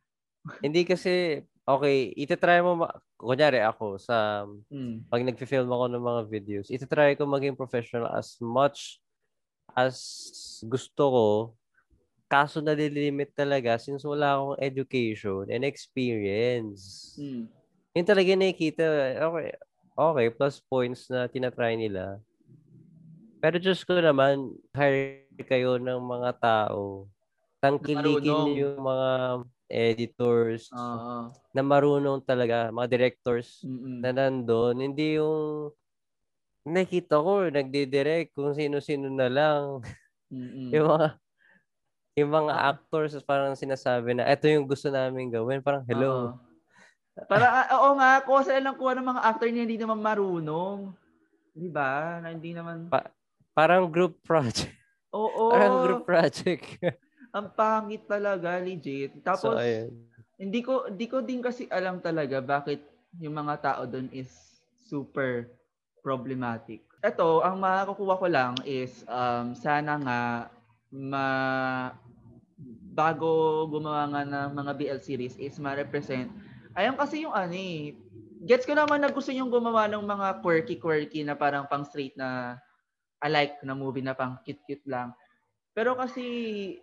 [0.64, 5.07] Hindi kasi, okay, itatry mo, ma- kunyari ako, sa, Mm.
[5.07, 8.99] pag nag-film ako ng mga videos, itatry ko maging professional as much
[9.76, 9.97] as
[10.66, 11.28] gusto ko.
[12.26, 17.12] Kaso nalilimit talaga since wala akong education and experience.
[17.20, 17.45] Mm.
[17.93, 18.84] Yun talaga nakikita.
[19.20, 19.49] Okay,
[19.93, 22.16] okay, plus points na tinatry nila.
[23.43, 27.11] Pero Diyos ko naman, hire kayo ng mga tao.
[27.61, 29.11] Tangkilikin yung mga
[29.73, 31.33] editors Oo.
[31.57, 34.05] na marunong talaga, mga directors Mm-mm.
[34.05, 34.77] na nandun.
[34.77, 35.73] Hindi yung
[36.68, 39.81] nakita ko, nagdidirect kung sino-sino na lang.
[40.73, 41.09] Yung mga
[42.12, 45.61] yung mga actors parang sinasabi na ito yung gusto namin gawin.
[45.61, 46.09] Parang hello.
[46.09, 47.25] Oo.
[47.29, 50.97] Para, ah, oo nga, kuha sila ng kuha ng mga actor na hindi naman marunong.
[51.53, 52.20] Di ba?
[52.25, 52.89] Na hindi naman,
[53.53, 54.73] Parang group project.
[55.12, 56.64] oo, Parang group project.
[57.33, 59.16] ang pangit talaga, legit.
[59.24, 59.89] Tapos, so, ayun.
[60.37, 62.85] hindi ko, hindi ko din kasi alam talaga bakit
[63.16, 64.28] yung mga tao doon is
[64.85, 65.49] super
[66.05, 66.85] problematic.
[67.03, 70.20] Ito, ang makakukuha ko lang is, um, sana nga,
[70.93, 71.26] ma,
[72.93, 76.28] bago gumawa nga ng mga BL series is ma-represent.
[76.76, 77.97] Ayun kasi yung ano eh,
[78.45, 82.61] gets ko naman na gusto yung gumawa ng mga quirky-quirky na parang pang straight na
[83.24, 85.14] alike na movie na pang cute-cute lang.
[85.73, 86.25] Pero kasi,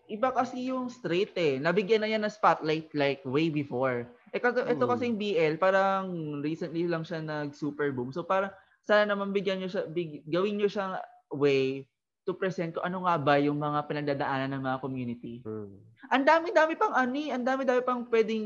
[0.10, 1.62] iba kasi yung straight eh.
[1.62, 4.10] Nabigyan na yan ng spotlight like way before.
[4.34, 4.92] Eh, kato, ito Hmm.
[4.92, 6.10] kasi yung BL, parang
[6.42, 8.10] recently lang siya nag-super boom.
[8.10, 8.50] So parang,
[8.82, 10.98] sana naman bigyan nyo siya, big, gawin nyo siyang
[11.30, 11.86] way
[12.26, 15.42] to present ko ano nga ba yung mga pinagdadaanan ng mga community.
[15.46, 15.82] Hmm.
[16.10, 18.46] Ang dami-dami pang ani, ang dami-dami pang pwedeng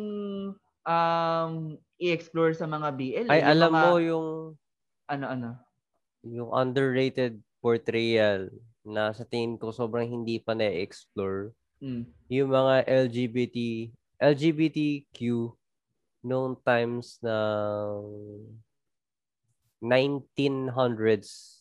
[0.83, 1.53] um,
[1.99, 3.27] i-explore sa mga BL.
[3.31, 3.43] Ay, eh.
[3.43, 4.27] Yung alam mga, mo yung
[5.07, 5.49] Ano-ano?
[6.23, 8.47] yung underrated portrayal
[8.83, 11.55] na sa tingin ko sobrang hindi pa na-explore.
[11.79, 12.03] Mm.
[12.31, 13.57] Yung mga LGBT,
[14.19, 15.19] LGBTQ
[16.23, 17.99] noong times ng
[19.83, 21.59] 1900s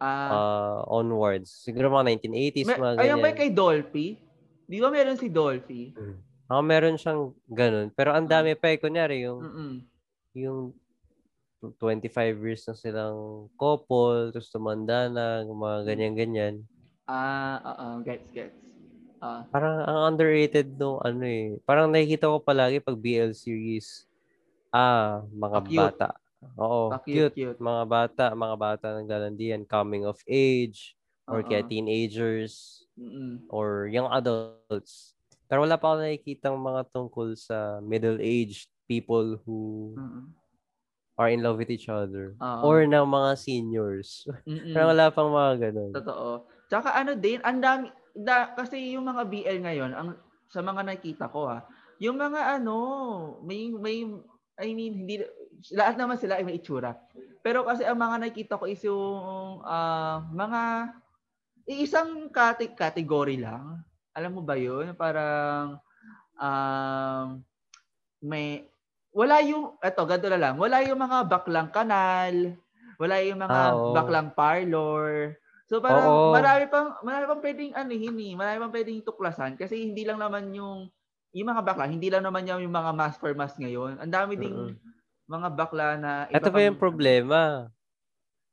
[0.00, 1.52] Ah, uh, onwards.
[1.52, 3.36] Siguro mga 1980s, may, mga ayun ba ganyan.
[3.36, 4.08] kay Dolphy?
[4.64, 5.92] Di ba meron si Dolphy?
[6.48, 7.92] Ako meron siyang ganun.
[7.92, 8.80] Pero ang dami pa eh.
[8.80, 9.72] Kunyari, yung, Mm-mm.
[10.40, 10.72] yung
[11.60, 16.64] 25 years na silang couple, tapos tumanda na, mga ganyan-ganyan.
[17.04, 18.56] Ah, oo, gets, gets.
[19.20, 21.60] Ah, Parang ang underrated nung ano eh.
[21.68, 24.08] Parang nakikita ko palagi pag BL series.
[24.72, 25.76] Ah, mga Ah, cute.
[25.76, 26.08] bata.
[26.56, 27.34] Oo, Ah, cute, cute.
[27.36, 27.58] cute.
[27.60, 30.96] Mga bata, mga bata naglalandian, coming of age,
[31.28, 31.68] or kaya Oo.
[31.68, 33.44] teenagers, Mm-mm.
[33.52, 35.12] or young adults.
[35.50, 40.30] Pero wala pa ako nakikita mga tungkol sa middle-aged people who Mm-mm.
[41.20, 42.32] Are in love with each other.
[42.40, 42.64] Oo.
[42.64, 44.24] Or ng mga seniors.
[44.48, 44.72] Mm-mm.
[44.72, 45.92] Pero wala pang mga ganun.
[45.92, 46.48] Totoo.
[46.72, 50.08] Tsaka ano din, ang dami, da, kasi yung mga BL ngayon, ang,
[50.48, 51.68] sa mga nakita ko ha,
[52.00, 52.76] yung mga ano,
[53.44, 54.08] may, may,
[54.56, 55.20] I mean, hindi,
[55.76, 56.96] lahat naman sila ay may itsura.
[57.44, 60.92] Pero kasi ang mga nakita ko is yung ah, mga
[61.68, 63.84] isang kate- category lang.
[64.16, 64.96] Alam mo ba yun?
[64.96, 65.76] Parang
[66.40, 67.44] um,
[68.24, 68.64] may
[69.10, 70.54] wala yung eto ganito na lang.
[70.58, 72.54] Wala yung mga baklang kanal,
[73.00, 73.94] wala yung mga Ah, oo.
[73.96, 75.34] baklang parlor.
[75.70, 76.34] So parang Oo.
[76.34, 80.50] marami pang marami pang pwedeng ano hini, marami pang pwedeng tuklasan kasi hindi lang naman
[80.50, 80.90] yung
[81.30, 84.02] yung mga bakla, hindi lang naman yung, mga mask for mask ngayon.
[84.02, 85.30] Ang dami ding Mm-mm.
[85.30, 87.70] mga bakla na Ito pa yung problema.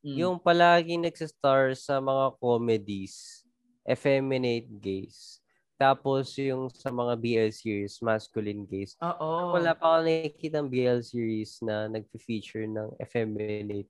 [0.05, 0.13] Mm.
[0.21, 3.41] Yung palagi nagsistar sa mga comedies,
[3.81, 5.41] effeminate gays.
[5.77, 8.97] Tapos yung sa mga BL series, masculine gays.
[8.97, 9.53] Oo.
[9.53, 13.85] Wala pa ako nakikita ng BL series na nag-feature ng effeminate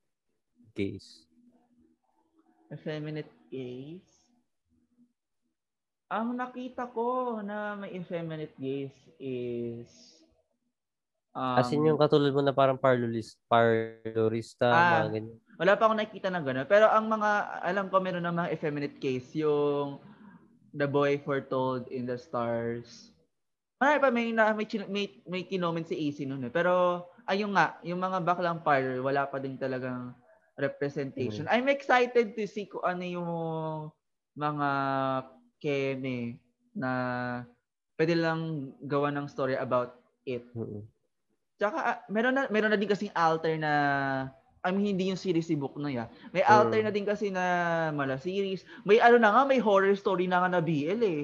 [0.76, 1.24] gays.
[2.68, 4.04] Effeminate gays.
[6.12, 9.88] Ang nakita ko na may effeminate gays is
[11.32, 15.08] um, As in yung katulad mo na parang parlorist, parlorista, Ah.
[15.08, 15.36] mga ganyan.
[15.56, 16.68] wala pa akong nakita ng gano'n.
[16.68, 17.30] Pero ang mga,
[17.64, 20.00] alam ko meron ng mga effeminate case, yung
[20.74, 23.12] The Boy Foretold in the Stars.
[23.78, 26.52] Marami pa, may, na, may, may, may kinoment si AC nun eh.
[26.52, 30.12] Pero, ayun nga, yung mga baklang parlor, wala pa din talagang
[30.58, 31.46] representation.
[31.46, 33.30] I'm excited to see kung ano yung
[34.34, 34.68] mga
[35.62, 36.42] keme
[36.74, 36.90] na
[37.98, 40.46] pwede lang gawa ng story about it.
[40.54, 40.82] Mm-mm.
[41.58, 43.72] Tsaka ah, meron na meron na din kasing alter na
[44.64, 46.04] I mean, hindi yung series book na ya.
[46.34, 46.50] May Mm.
[46.50, 47.44] alter na din kasi na
[47.94, 48.66] mala series.
[48.82, 51.22] May ano na nga, may horror story na nga na BL eh.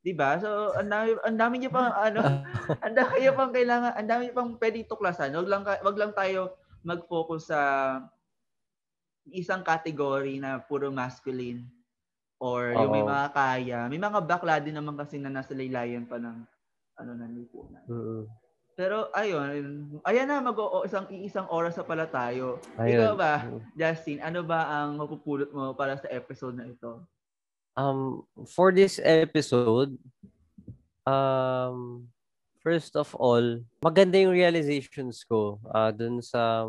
[0.00, 0.40] 'Di ba?
[0.40, 2.24] So, ang dami ang dami niyo pang ano,
[2.80, 5.36] ang dami niyo pang kailangan, ang dami niyo pang pwedeng tuklasan.
[5.36, 7.60] Wag lang ka- wag lang tayo mag-focus sa
[9.28, 11.68] isang category na puro masculine
[12.40, 13.78] or yung may mga kaya.
[13.92, 16.36] May mga bakla din naman kasi na nasa laylayan pa ng
[16.96, 17.84] ano ng lipunan.
[17.84, 18.24] Mm.
[18.80, 20.56] Pero ayun, ayan na mag
[20.88, 22.56] isang iisang oras na pala tayo.
[22.80, 22.96] Ayun.
[22.96, 23.60] Ikaw ba, Mm.
[23.76, 27.04] Justin, ano ba ang mapupulot mo para sa episode na ito?
[27.76, 30.00] Um, for this episode,
[31.04, 32.08] um,
[32.64, 36.64] first of all, maganda yung realizations ko uh, dun sa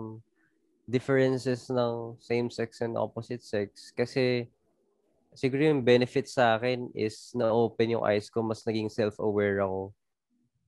[0.83, 3.95] differences ng same-sex and opposite sex.
[3.95, 4.51] Kasi
[5.31, 9.95] siguro yung benefit sa akin is na-open yung eyes ko, mas naging self-aware ako.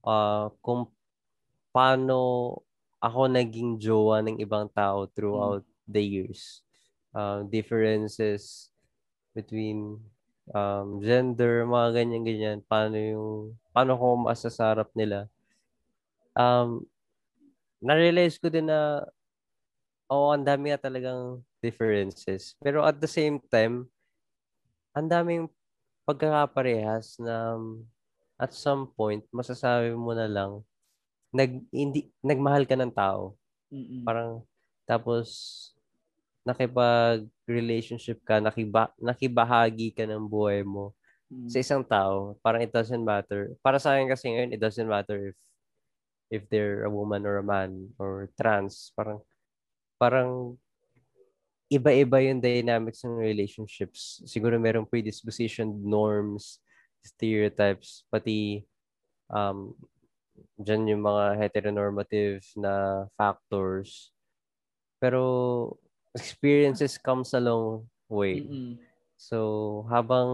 [0.07, 0.87] Uh, kung
[1.73, 2.61] paano
[3.03, 6.63] ako naging jowa ng ibang tao throughout the years.
[7.11, 8.71] Uh, differences
[9.35, 9.99] between
[10.55, 12.59] um, gender, mga ganyan-ganyan.
[12.63, 13.29] Paano yung,
[13.75, 15.27] paano ko masasarap nila.
[16.37, 16.87] Um,
[17.83, 19.03] na-realize ko din na,
[20.07, 22.55] oo, ang dami nga talagang differences.
[22.63, 23.89] Pero at the same time,
[24.95, 25.49] ang daming
[26.07, 27.83] pagkakaparehas na um,
[28.39, 30.63] at some point, masasabi mo na lang,
[31.33, 33.33] nag, hindi, nagmahal ka ng tao.
[33.73, 34.05] Mm-mm.
[34.05, 34.45] Parang,
[34.85, 35.27] tapos,
[36.45, 40.93] nakipag-relationship ka, nakiba, nakibahagi ka ng buhay mo
[41.33, 41.49] Mm.
[41.49, 42.37] sa isang tao.
[42.45, 43.57] Parang it doesn't matter.
[43.65, 45.37] Para sa akin kasi ngayon, it doesn't matter if
[46.29, 48.89] if they're a woman or a man or trans.
[48.97, 49.21] Parang,
[50.01, 50.57] parang
[51.69, 54.21] iba-iba yung dynamics ng relationships.
[54.25, 56.57] Siguro merong predisposition norms,
[57.05, 58.65] stereotypes, pati
[59.29, 59.77] um,
[60.57, 64.13] dyan yung mga heteronormative na factors.
[64.97, 65.77] Pero
[66.15, 68.45] experiences comes a long way.
[68.45, 68.77] Mm-mm.
[69.17, 70.27] So, habang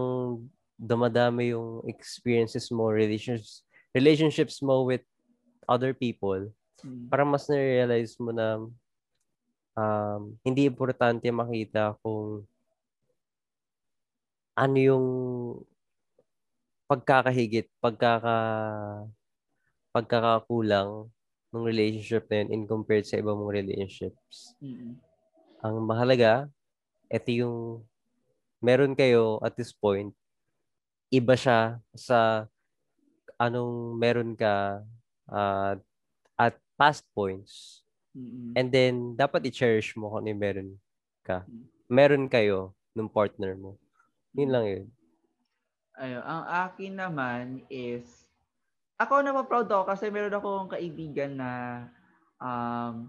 [0.80, 5.04] dumadami yung experiences mo, relationships, relationships mo with
[5.68, 7.12] other people, Mm.
[7.12, 8.56] parang mas na-realize mo na
[9.76, 12.44] um, hindi importante makita kung
[14.56, 15.06] ano yung
[16.88, 18.34] pagkakahigit, pagkaka
[19.90, 21.10] pagkakakulang
[21.50, 24.54] ng relationship na yun in compared sa iba mong relationships.
[24.62, 24.94] Mm-mm.
[25.60, 26.46] Ang mahalaga,
[27.10, 27.82] ito yung
[28.62, 30.14] meron kayo at this point,
[31.10, 32.46] iba siya sa
[33.34, 34.84] anong meron ka
[35.26, 35.74] ah,
[36.38, 37.82] at past points.
[38.14, 38.54] Mm-mm.
[38.54, 40.70] And then, dapat i-cherish mo kung ano yung meron
[41.22, 41.46] ka.
[41.46, 41.64] Mm.
[41.90, 43.78] Meron kayo ng partner mo.
[44.34, 44.86] Yun lang yun.
[46.00, 48.19] Ayun, ang akin naman is
[49.00, 51.50] ako na proud ako kasi meron akong kaibigan na
[52.36, 53.08] um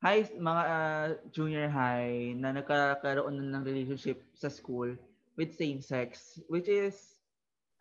[0.00, 4.96] high mga ah, junior high na nagkakaroon na ng relationship sa school
[5.36, 7.20] with same sex which is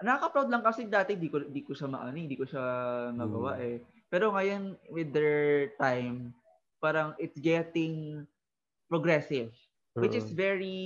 [0.04, 2.64] nakaka-proud lang kasi dati di ko di ko siya maano, hindi ko siya
[3.16, 3.80] magawa eh.
[4.12, 6.36] Pero ngayon with their time
[6.84, 8.28] parang it's getting
[8.92, 9.56] progressive
[9.96, 10.36] which is Mm.
[10.36, 10.78] very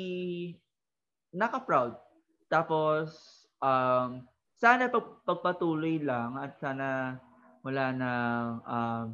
[1.34, 1.98] naka-proud.
[2.46, 3.10] Tapos,
[3.58, 4.29] um,
[4.60, 7.16] sana pag, pagpatuloy lang at sana
[7.64, 9.08] wala nang um,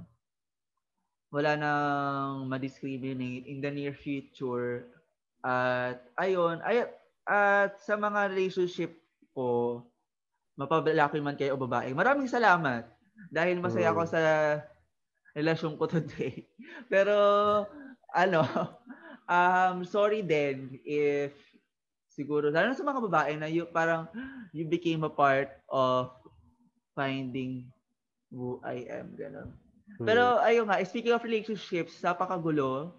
[1.30, 4.90] wala nang ma-discriminate in the near future.
[5.46, 6.90] At ayun, ay,
[7.30, 8.98] at sa mga relationship
[9.38, 9.84] ko,
[10.58, 11.94] mapabalaki man kayo o babae.
[11.94, 12.88] Maraming salamat
[13.30, 14.22] dahil masaya ako sa
[15.36, 16.48] relasyon ko today.
[16.92, 17.18] Pero
[18.16, 18.42] ano,
[19.36, 21.36] um, sorry din if
[22.16, 24.08] siguro, lalo na sa mga babae na you, parang
[24.56, 26.16] you became a part of
[26.96, 27.68] finding
[28.32, 29.12] who I am.
[29.20, 29.52] Ganun.
[30.00, 30.08] Mm.
[30.08, 32.96] Pero ayun nga, speaking of relationships, napakagulo.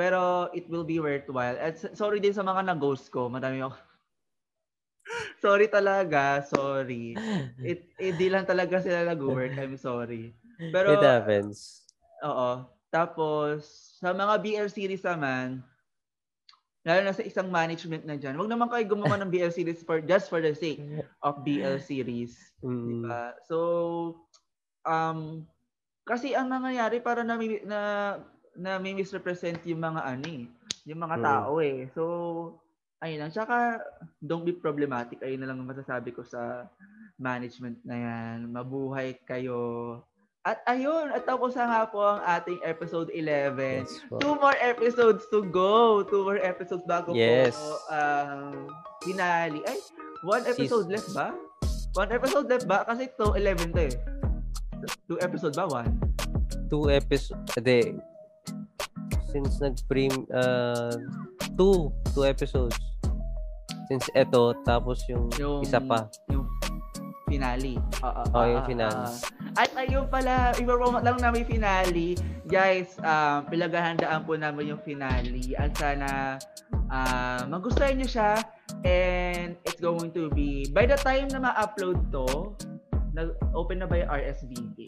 [0.00, 1.60] Pero it will be worthwhile.
[1.60, 3.28] At sorry din sa mga na-ghost ko.
[3.28, 3.76] Madami ako.
[5.44, 6.40] sorry talaga.
[6.48, 7.12] Sorry.
[7.60, 9.52] It, hindi lang talaga sila nag-work.
[9.60, 10.32] I'm sorry.
[10.56, 11.84] Pero, It happens.
[12.24, 12.64] Oo.
[12.88, 13.68] Tapos,
[14.00, 15.60] sa mga BL series naman,
[16.80, 20.00] lalo na sa isang management na dyan, wag naman kayo gumawa ng BL series for
[20.00, 20.80] just for the sake
[21.20, 22.56] of BL series.
[22.64, 23.04] Mm.
[23.04, 23.36] Diba?
[23.44, 23.56] So,
[24.88, 25.44] um,
[26.08, 27.36] kasi ang nangyayari para na,
[27.68, 27.80] na,
[28.56, 30.44] na may misrepresent yung mga ano eh,
[30.88, 31.24] yung mga Mm.
[31.24, 31.78] tao eh.
[31.92, 32.02] So,
[33.04, 33.32] ayun lang.
[33.32, 33.80] Tsaka,
[34.20, 35.20] don't be problematic.
[35.20, 36.64] Ayun na lang ang masasabi ko sa
[37.20, 38.48] management na yan.
[38.48, 40.00] Mabuhay kayo.
[40.40, 43.84] At ayun, at tapos na nga po ang ating episode 11.
[43.84, 44.00] Yes.
[44.16, 46.00] Two more episodes to go.
[46.02, 47.52] Two more episodes bago Yes.
[47.52, 48.64] po ang
[49.04, 49.60] finale.
[49.62, 49.76] Ay,
[50.22, 51.28] one episode Sis- left ba?
[51.92, 52.88] One episode left ba?
[52.88, 53.94] Kasi to 11 to eh.
[55.04, 55.68] Two episode ba?
[55.68, 56.00] One?
[56.66, 57.44] Two episodes.
[57.52, 58.00] Hindi.
[59.30, 60.90] since nag-prem, uh,
[61.54, 62.74] two, two episodes.
[63.86, 66.10] Since eto, tapos yung, Yung, isa pa.
[66.26, 66.50] Yung
[67.28, 67.78] finale.
[68.02, 68.90] Oo, Oh, yung finale.
[68.90, 69.14] oo.
[69.58, 72.14] At ayun pala, i-promote lang namin finale.
[72.46, 75.54] Guys, um, pinaghahandaan po namin yung finale.
[75.58, 76.38] At sana
[76.90, 78.38] uh, magustuhan nyo siya.
[78.86, 82.54] And it's going to be, by the time na ma-upload to,
[83.10, 84.86] nag-open na ba yung RSVP?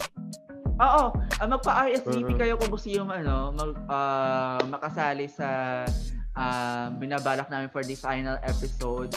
[0.78, 2.38] Oo, uh, magpa-RSVP Mhm.
[2.38, 5.82] kayo kung gusto yung ano, mag, ah, makasali sa
[6.32, 9.12] ah, binabalak namin for the final episode.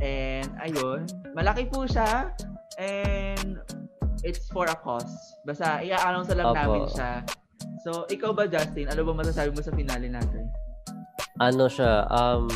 [0.00, 1.04] And ayun,
[1.36, 2.32] malaki po siya.
[2.80, 3.60] And
[4.24, 5.12] it's for a cause.
[5.44, 6.56] Basta i-announce lang Opo.
[6.56, 7.22] namin siya.
[7.84, 8.88] So, ikaw ba Justin?
[8.88, 10.48] Ano ba masasabi mo sa finale natin?
[11.36, 12.48] Ano siya, um,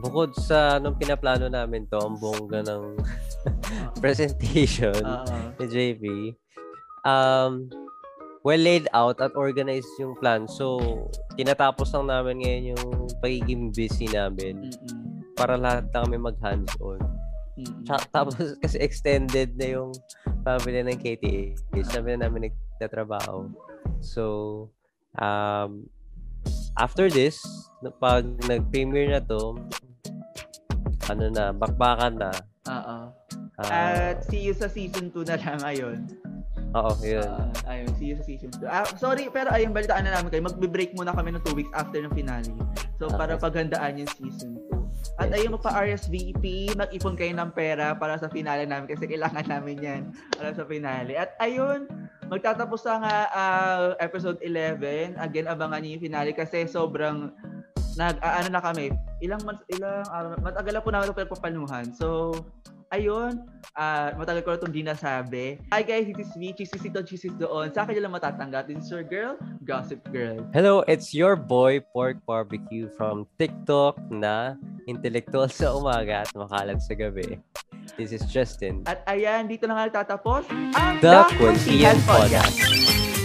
[0.00, 2.96] bukod sa nung pinaplano namin to, ang bongga ng
[4.02, 5.36] presentation Oo.
[5.60, 6.02] ni JP,
[7.04, 7.68] um,
[8.46, 10.48] well laid out at organized yung plan.
[10.48, 10.80] So,
[11.36, 12.86] tinatapos lang namin ngayon yung
[13.20, 15.34] pagiging busy namin Mm-mm.
[15.36, 17.02] para lahat na kami mag-hands-on.
[17.02, 17.15] Mm-mm.
[17.56, 19.90] Tsaka- Tapos kasi extended na yung
[20.42, 21.56] family ng KTA.
[21.86, 23.48] Sabi na namin nagtatrabaho.
[23.98, 24.22] So,
[25.16, 25.88] um,
[26.74, 27.40] after this,
[27.80, 29.56] na- pag nag-premiere na to,
[31.06, 32.30] ano na, bakbakan na.
[32.66, 32.98] Oo.
[33.56, 35.98] Ah, At see you sa season 2 na lang ngayon.
[36.76, 37.24] Oo, yun.
[37.24, 38.68] Ah, ayun, see you sa season 2.
[38.68, 40.44] Ah, sorry, pero ayun, balitaan na namin kayo.
[40.44, 42.52] Magbe-break muna kami ng 2 weeks after ng finale.
[43.00, 43.16] So, Okay.
[43.16, 44.75] para paghandaan yung season 2.
[45.16, 50.02] At ayun, magpa-RSVP, mag-ipon kayo ng pera para sa finale namin kasi kailangan namin yan
[50.36, 51.16] para sa finale.
[51.16, 51.88] At ayun,
[52.28, 55.16] magtatapos na nga ah, episode 11.
[55.16, 57.32] Again, abangan niyo yung finale kasi sobrang
[57.96, 58.92] nag ah, ano na kami.
[59.24, 61.86] Ilang months, ilang araw, matagal na po namin ito pinagpapanuhan.
[61.96, 62.36] So,
[62.90, 63.42] ayun,
[63.74, 65.58] ah matagal ko na itong di nasabi.
[65.74, 67.72] Hi guys, this is me, Chisis ito, Chisis doon.
[67.74, 68.70] Sa akin lang matatanggap.
[68.70, 69.34] This is your girl,
[69.66, 70.46] Gossip Girl.
[70.54, 74.54] Hello, it's your boy Pork Barbecue from TikTok na
[74.86, 77.42] intellectual sa umaga at makalat sa gabi.
[77.94, 78.84] This is Justin.
[78.86, 83.15] At ayan, dito na nga tatapos ang The Kwensihan Kwensihan Podcast.